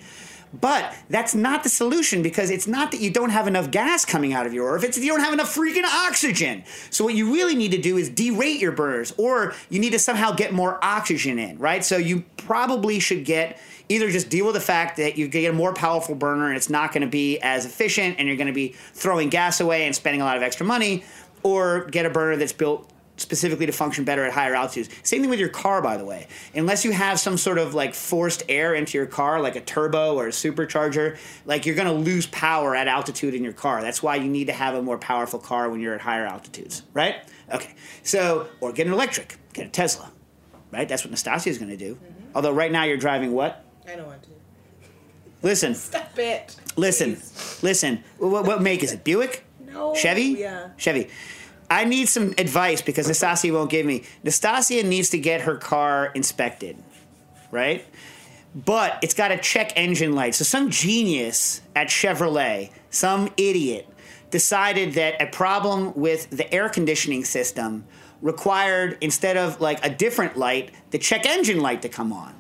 [0.53, 4.33] But that's not the solution because it's not that you don't have enough gas coming
[4.33, 6.65] out of your orifice, you don't have enough freaking oxygen.
[6.91, 9.99] So what you really need to do is derate your burners or you need to
[9.99, 11.85] somehow get more oxygen in, right?
[11.85, 15.53] So you probably should get either just deal with the fact that you get a
[15.53, 18.53] more powerful burner and it's not going to be as efficient and you're going to
[18.53, 21.05] be throwing gas away and spending a lot of extra money
[21.43, 24.89] or get a burner that's built specifically to function better at higher altitudes.
[25.03, 26.27] Same thing with your car, by the way.
[26.55, 30.15] Unless you have some sort of like forced air into your car, like a turbo
[30.17, 33.83] or a supercharger, like you're going to lose power at altitude in your car.
[33.83, 36.83] That's why you need to have a more powerful car when you're at higher altitudes,
[36.93, 37.17] right?
[37.53, 37.75] Okay.
[38.03, 40.11] So, or get an electric, get a Tesla,
[40.71, 40.89] right?
[40.89, 41.95] That's what Nastassia is going to do.
[41.95, 42.31] Mm-hmm.
[42.35, 43.65] Although right now you're driving what?
[43.89, 44.31] I don't want to.
[45.43, 46.57] Listen, Stop it.
[46.77, 47.21] listen,
[47.63, 48.03] listen.
[48.19, 49.05] What, what make is it?
[49.05, 49.45] Buick?
[49.65, 49.95] No.
[49.95, 50.23] Chevy?
[50.39, 50.71] Yeah.
[50.77, 51.09] Chevy.
[51.69, 54.05] I need some advice because Nastassia won't give me.
[54.25, 56.77] Nastassia needs to get her car inspected,
[57.51, 57.85] right?
[58.55, 60.35] But it's got a check engine light.
[60.35, 63.89] So some genius at Chevrolet, some idiot,
[64.31, 67.85] decided that a problem with the air conditioning system
[68.23, 72.35] required instead of like a different light, the check engine light to come on.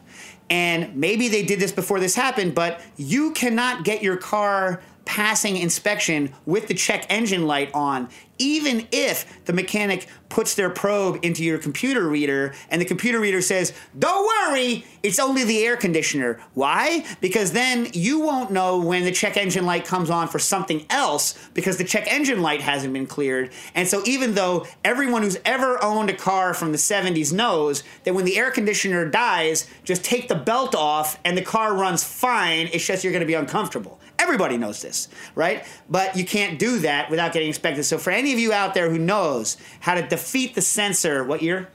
[0.49, 5.57] And maybe they did this before this happened, but you cannot get your car passing
[5.57, 11.43] inspection with the check engine light on, even if the mechanic puts their probe into
[11.45, 16.41] your computer reader and the computer reader says, Don't worry, it's only the air conditioner.
[16.55, 17.07] Why?
[17.21, 21.39] Because then you won't know when the check engine light comes on for something else
[21.55, 23.53] because the check engine light hasn't been cleared.
[23.75, 28.15] And so, even though everyone who's ever owned a car from the 70s knows that
[28.15, 32.69] when the air conditioner dies, just take the belt off and the car runs fine,
[32.73, 34.01] it's just you're going to be uncomfortable.
[34.19, 35.65] Everybody knows this, right?
[35.89, 37.85] But you can't do that without getting inspected.
[37.85, 41.43] So for any of you out there who knows how to defeat the sensor, what
[41.43, 41.69] year?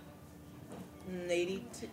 [1.31, 1.89] 82.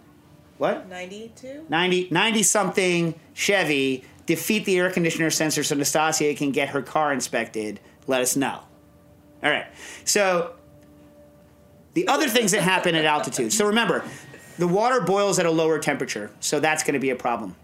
[0.59, 0.89] What?
[0.89, 1.67] 92?
[1.69, 7.13] 90, 90 something Chevy defeat the air conditioner sensor so Nastassia can get her car
[7.13, 8.61] inspected, let us know.
[9.43, 9.67] All right.
[10.05, 10.55] So
[11.95, 13.53] the other things that happen at altitude.
[13.53, 14.05] So remember,
[14.59, 17.55] the water boils at a lower temperature, so that's going to be a problem.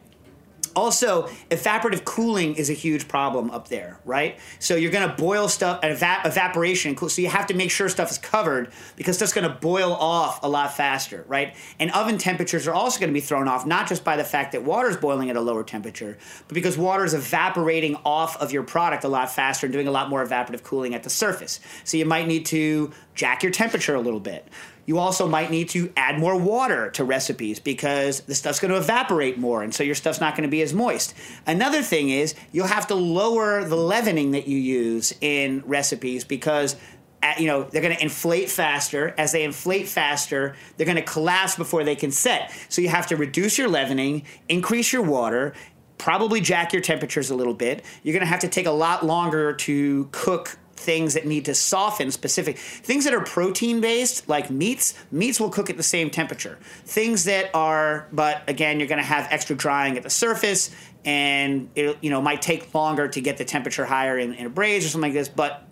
[0.77, 4.39] Also, evaporative cooling is a huge problem up there, right?
[4.59, 7.89] So you're going to boil stuff at eva- evaporation, so you have to make sure
[7.89, 11.55] stuff is covered because stuff's going to boil off a lot faster, right?
[11.79, 14.53] And oven temperatures are also going to be thrown off not just by the fact
[14.53, 16.19] that water is boiling at a lower temperature,
[16.49, 19.93] but because water is evaporating off of your product a lot faster and doing a
[19.93, 21.61] lot more evaporative cooling at the surface.
[21.85, 24.49] So you might need to jack your temperature a little bit.
[24.87, 28.77] You also might need to add more water to recipes because the stuff's going to
[28.77, 31.15] evaporate more, and so your stuff's not going to be as moist.
[31.47, 36.77] Another thing is you'll have to lower the leavening that you use in recipes because
[37.23, 39.15] at, you know they're going to inflate faster.
[39.17, 42.53] As they inflate faster, they're going to collapse before they can set.
[42.69, 45.55] So you have to reduce your leavening, increase your water,
[45.99, 47.85] probably jack your temperatures a little bit.
[48.03, 51.55] You're going to have to take a lot longer to cook things that need to
[51.55, 56.11] soften specific things that are protein based like meats meats will cook at the same
[56.11, 60.75] temperature things that are but again you're going to have extra drying at the surface
[61.05, 64.51] and it you know might take longer to get the temperature higher in, in a
[64.51, 65.67] braise or something like this but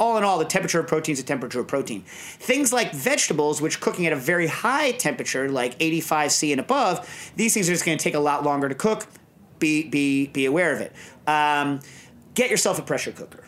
[0.00, 2.02] all in all, the temperature of protein is the temperature of protein.
[2.02, 7.32] Things like vegetables, which cooking at a very high temperature, like 85 C and above,
[7.36, 9.06] these things are just going to take a lot longer to cook.
[9.58, 10.92] Be be be aware of it.
[11.26, 11.80] Um,
[12.34, 13.47] get yourself a pressure cooker.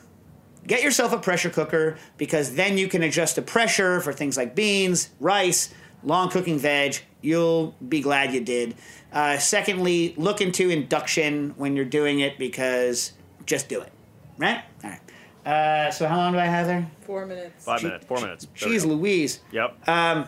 [0.67, 4.55] Get yourself a pressure cooker because then you can adjust the pressure for things like
[4.55, 5.73] beans, rice,
[6.05, 6.99] long cooking veg.
[7.23, 8.75] You'll be glad you did.
[9.13, 13.13] Uh, secondly, look into induction when you're doing it because
[13.47, 13.93] just do it.
[14.39, 14.63] Right?
[14.85, 15.01] All right.
[15.45, 16.89] Uh, so how long do I have there?
[17.03, 17.65] Four minutes.
[17.65, 18.07] Five minutes.
[18.07, 18.47] Four minutes.
[18.61, 19.41] There we Louise.
[19.53, 19.89] Yep.
[19.89, 20.27] Um,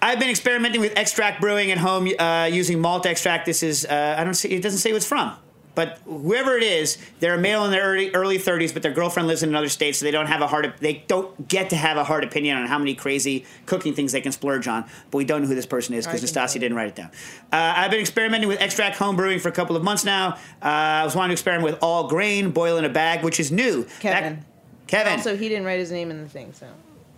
[0.00, 3.46] I've been experimenting with extract brewing at home uh, using malt extract.
[3.46, 5.34] This is uh, I don't see it doesn't say who it's from,
[5.74, 9.28] but whoever it is, they're a male in their early early 30s, but their girlfriend
[9.28, 11.96] lives in another state, so they don't have a hard they don't get to have
[11.96, 14.84] a hard opinion on how many crazy cooking things they can splurge on.
[15.10, 17.10] But we don't know who this person is because Nastassia didn't write it down.
[17.52, 20.34] Uh, I've been experimenting with extract home brewing for a couple of months now.
[20.62, 20.66] Uh,
[21.00, 23.84] I was wanting to experiment with all grain, boil in a bag, which is new.
[24.00, 24.36] Kevin.
[24.36, 24.44] That-
[24.86, 25.14] Kevin.
[25.14, 26.66] Also, he didn't write his name in the thing, so.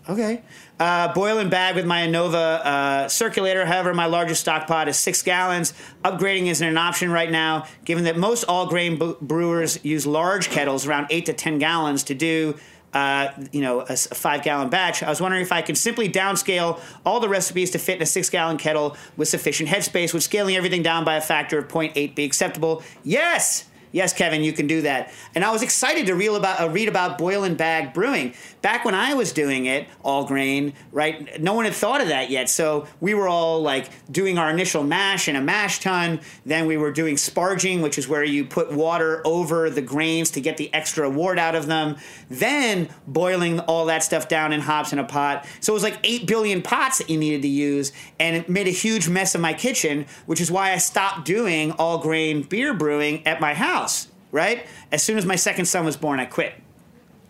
[0.08, 0.42] Okay.
[0.78, 3.66] Uh, boil and bag with my Anova uh, circulator.
[3.66, 5.72] However, my largest stock pot is six gallons.
[6.04, 10.48] Upgrading isn't an option right now, given that most all grain b- brewers use large
[10.48, 12.54] kettles, around eight to ten gallons, to do.
[12.92, 15.02] Uh, you know, a, a five gallon batch.
[15.02, 18.06] I was wondering if I could simply downscale all the recipes to fit in a
[18.06, 20.14] six gallon kettle with sufficient headspace.
[20.14, 22.82] Would scaling everything down by a factor of 0.8 be acceptable?
[23.04, 23.66] Yes!
[23.96, 25.10] Yes, Kevin, you can do that.
[25.34, 28.34] And I was excited to read about, uh, read about boil and bag brewing.
[28.60, 31.40] Back when I was doing it, all grain, right?
[31.40, 32.50] No one had thought of that yet.
[32.50, 36.20] So we were all like doing our initial mash in a mash tun.
[36.44, 40.42] Then we were doing sparging, which is where you put water over the grains to
[40.42, 41.96] get the extra wort out of them.
[42.28, 45.46] Then boiling all that stuff down in hops in a pot.
[45.60, 47.92] So it was like 8 billion pots that you needed to use.
[48.20, 51.72] And it made a huge mess of my kitchen, which is why I stopped doing
[51.72, 53.85] all grain beer brewing at my house,
[54.32, 54.66] right?
[54.92, 56.54] As soon as my second son was born, I quit.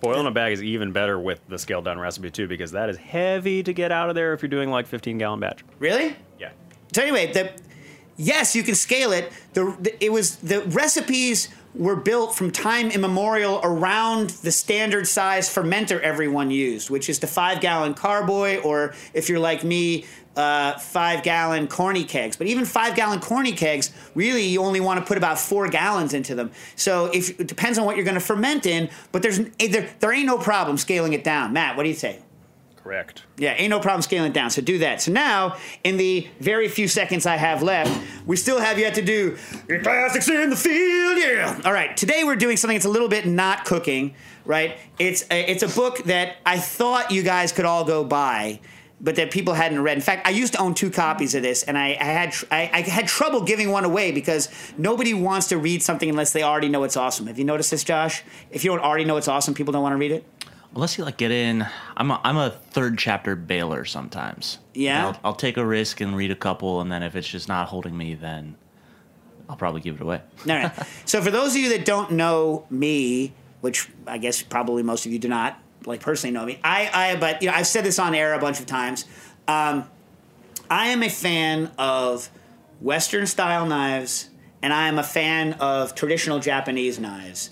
[0.01, 2.91] Boil in a bag is even better with the scaled down recipe too, because that
[2.91, 5.65] is heavy to get out of there if you're doing like 15 gallon batch.
[5.79, 6.17] Really?
[6.39, 6.51] Yeah.
[6.93, 7.53] So anyway, the
[8.17, 9.33] yes, you can scale it.
[9.55, 15.49] The, the it was the recipes were built from time immemorial around the standard size
[15.53, 20.05] fermenter everyone used, which is the five gallon carboy, or if you're like me,
[20.37, 22.37] uh, five gallon corny kegs.
[22.37, 26.15] But even five gallon corny kegs, really, you only want to put about four gallons
[26.15, 26.51] into them.
[26.77, 30.13] So if it depends on what you're going to ferment in, but there's there, there
[30.13, 31.53] ain't no problem scaling it down.
[31.53, 32.21] Matt, what do you say?
[32.87, 33.25] Correct.
[33.37, 34.51] Yeah, ain't no problem scaling it down.
[34.51, 35.03] So do that.
[35.03, 37.91] So now, in the very few seconds I have left,
[38.27, 39.37] we still have yet to do
[39.69, 41.19] your classics in the field.
[41.19, 41.61] Yeah.
[41.65, 41.97] All right.
[41.97, 44.15] Today we're doing something that's a little bit not cooking.
[44.45, 44.79] Right.
[45.01, 48.61] It's a, it's a book that I thought you guys could all go buy.
[48.99, 49.99] But that people hadn't read.
[49.99, 52.47] In fact, I used to own two copies of this, and I, I had tr-
[52.51, 56.43] I, I had trouble giving one away because nobody wants to read something unless they
[56.43, 57.27] already know it's awesome.
[57.27, 58.25] Have you noticed this, Josh?
[58.51, 60.25] If you don't already know it's awesome, people don't want to read it.
[60.75, 61.67] Unless you like get in,
[61.97, 64.59] I'm a, I'm a third chapter bailer sometimes.
[64.75, 65.09] Yeah?
[65.09, 67.69] I'll, I'll take a risk and read a couple, and then if it's just not
[67.69, 68.57] holding me, then
[69.49, 70.21] I'll probably give it away.
[70.49, 70.73] All right.
[71.05, 75.13] so for those of you that don't know me, which I guess probably most of
[75.13, 77.99] you do not, like personally know me, I, I but you know I've said this
[77.99, 79.05] on air a bunch of times.
[79.49, 79.89] Um,
[80.69, 82.29] I am a fan of
[82.81, 84.31] Western style knives,
[84.63, 87.51] and I am a fan of traditional Japanese knives.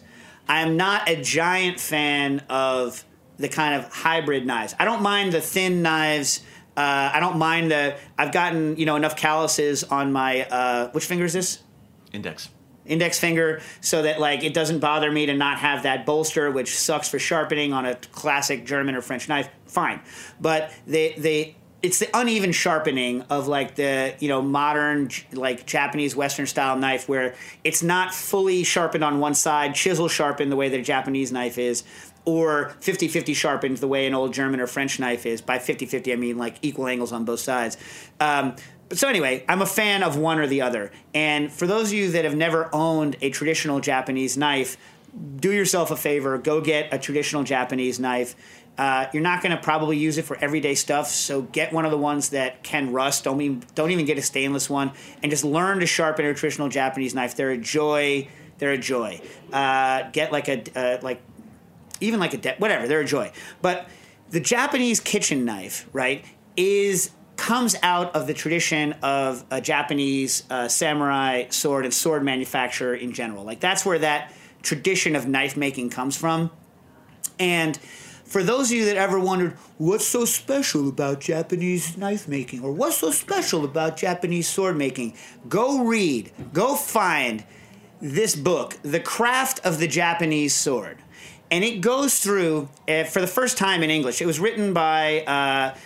[0.48, 3.04] I am not a giant fan of
[3.38, 4.74] the kind of hybrid knives.
[4.78, 6.42] I don't mind the thin knives.
[6.76, 7.96] Uh, I don't mind the.
[8.18, 10.42] I've gotten you know enough calluses on my.
[10.42, 11.62] Uh, which finger is this?
[12.12, 12.48] Index.
[12.86, 16.76] Index finger so that like it doesn't bother me to not have that bolster which
[16.76, 19.48] sucks for sharpening on a classic german or french knife.
[19.66, 20.00] Fine.
[20.40, 26.16] But they they it's the uneven sharpening of like the you know modern like japanese
[26.16, 30.68] western style knife where it's not fully sharpened on one side chisel sharpened the way
[30.70, 31.84] that a japanese knife is
[32.24, 35.40] or 50-50 sharpened the way an old german or french knife is.
[35.40, 37.76] By 50-50 i mean like equal angles on both sides.
[38.20, 38.56] Um,
[38.94, 40.92] so anyway, I'm a fan of one or the other.
[41.14, 44.76] And for those of you that have never owned a traditional Japanese knife,
[45.36, 48.34] do yourself a favor, go get a traditional Japanese knife.
[48.76, 51.92] Uh, you're not going to probably use it for everyday stuff, so get one of
[51.92, 53.22] the ones that can rust.
[53.22, 54.90] Don't even don't even get a stainless one,
[55.22, 57.36] and just learn to sharpen a traditional Japanese knife.
[57.36, 58.26] They're a joy.
[58.58, 59.20] They're a joy.
[59.52, 61.22] Uh, get like a uh, like
[62.00, 62.88] even like a de- whatever.
[62.88, 63.30] They're a joy.
[63.62, 63.88] But
[64.30, 66.24] the Japanese kitchen knife, right,
[66.56, 72.94] is comes out of the tradition of a Japanese uh, samurai sword and sword manufacturer
[72.94, 73.44] in general.
[73.44, 74.32] Like that's where that
[74.62, 76.50] tradition of knife making comes from.
[77.38, 77.76] And
[78.24, 82.72] for those of you that ever wondered what's so special about Japanese knife making or
[82.72, 85.14] what's so special about Japanese sword making,
[85.48, 87.44] go read, go find
[88.00, 90.98] this book, The Craft of the Japanese Sword.
[91.50, 95.20] And it goes through, uh, for the first time in English, it was written by
[95.22, 95.76] uh,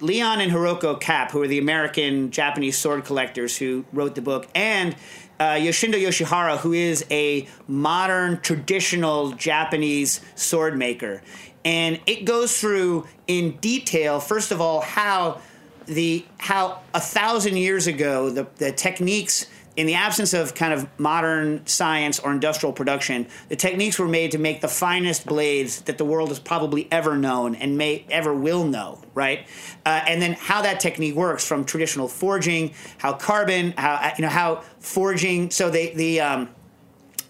[0.00, 4.48] Leon and Hiroko Kapp, who are the American Japanese sword collectors who wrote the book,
[4.54, 4.96] and
[5.38, 11.22] uh, Yoshindo Yoshihara, who is a modern traditional Japanese sword maker.
[11.64, 15.40] And it goes through in detail, first of all, how
[15.86, 19.46] the how a thousand years ago the, the techniques
[19.76, 24.30] in the absence of kind of modern science or industrial production, the techniques were made
[24.32, 28.32] to make the finest blades that the world has probably ever known and may ever
[28.32, 29.46] will know, right?
[29.84, 34.28] Uh, and then how that technique works from traditional forging, how carbon, how you know
[34.28, 35.50] how forging.
[35.50, 36.48] So they the um,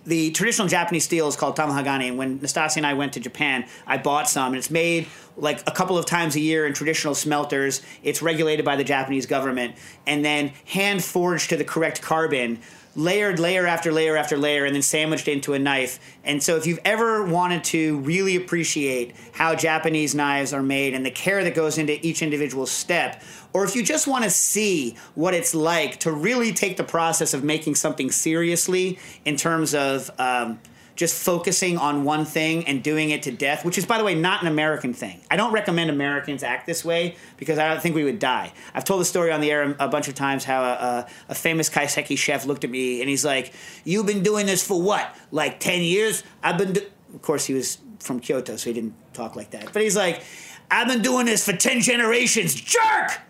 [0.04, 2.08] the traditional Japanese steel is called tamahagane.
[2.08, 5.06] And when Nastassia and I went to Japan, I bought some, and it's made
[5.36, 7.82] like a couple of times a year in traditional smelters.
[8.02, 9.76] It's regulated by the Japanese government,
[10.06, 12.60] and then hand forged to the correct carbon
[12.96, 15.98] layered layer after layer after layer and then sandwiched into a knife.
[16.22, 21.04] And so if you've ever wanted to really appreciate how Japanese knives are made and
[21.04, 23.22] the care that goes into each individual step,
[23.52, 27.34] or if you just want to see what it's like to really take the process
[27.34, 30.60] of making something seriously in terms of um,
[30.96, 34.14] just focusing on one thing and doing it to death, which is, by the way,
[34.14, 35.20] not an American thing.
[35.30, 38.52] I don't recommend Americans act this way because I don't think we would die.
[38.74, 41.68] I've told the story on the air a bunch of times how a, a famous
[41.68, 43.52] kaiseki chef looked at me and he's like,
[43.84, 45.14] You've been doing this for what?
[45.30, 46.22] Like 10 years?
[46.42, 46.72] I've been.
[46.74, 46.86] Do-.
[47.14, 49.72] Of course, he was from Kyoto, so he didn't talk like that.
[49.72, 50.22] But he's like,
[50.70, 53.20] I've been doing this for 10 generations, jerk!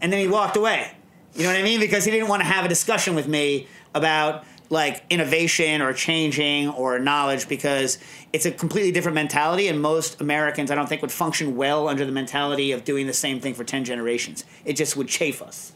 [0.00, 0.92] And then he walked away.
[1.34, 1.80] You know what I mean?
[1.80, 6.68] Because he didn't want to have a discussion with me about like innovation or changing
[6.68, 7.98] or knowledge because
[8.32, 12.06] it's a completely different mentality and most Americans I don't think would function well under
[12.06, 14.44] the mentality of doing the same thing for 10 generations.
[14.64, 15.72] It just would chafe us.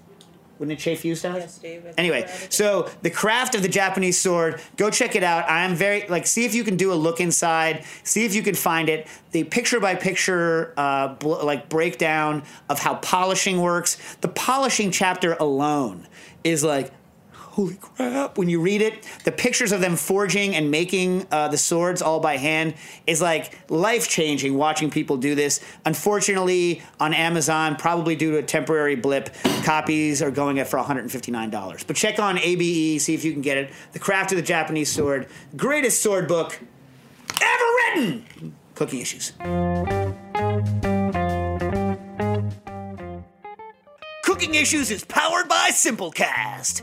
[0.58, 1.34] Wouldn't it chafe you, Steph?
[1.34, 1.94] Yes, Dave.
[1.98, 5.50] Anyway, so the craft of the Japanese sword, go check it out.
[5.50, 8.54] I'm very like see if you can do a look inside, see if you can
[8.54, 9.08] find it.
[9.32, 13.98] The picture by picture uh, bl- like breakdown of how polishing works.
[14.20, 16.06] The polishing chapter alone
[16.44, 16.92] is like
[17.54, 18.36] holy crap.
[18.36, 22.18] When you read it the pictures of them forging and making uh, the swords all
[22.18, 22.74] by hand
[23.06, 25.60] is like life changing watching people do this.
[25.84, 29.32] Unfortunately on amazon probably due to a temporary blip
[29.62, 33.70] copies are going for $159 but check on abe see if you can get it.
[33.92, 35.28] The craft of the japanese sword.
[35.56, 36.58] Greatest sword book
[37.40, 38.56] ever written!
[38.74, 39.32] Cooking issues.
[44.24, 46.82] Cooking Issues is powered by Simplecast.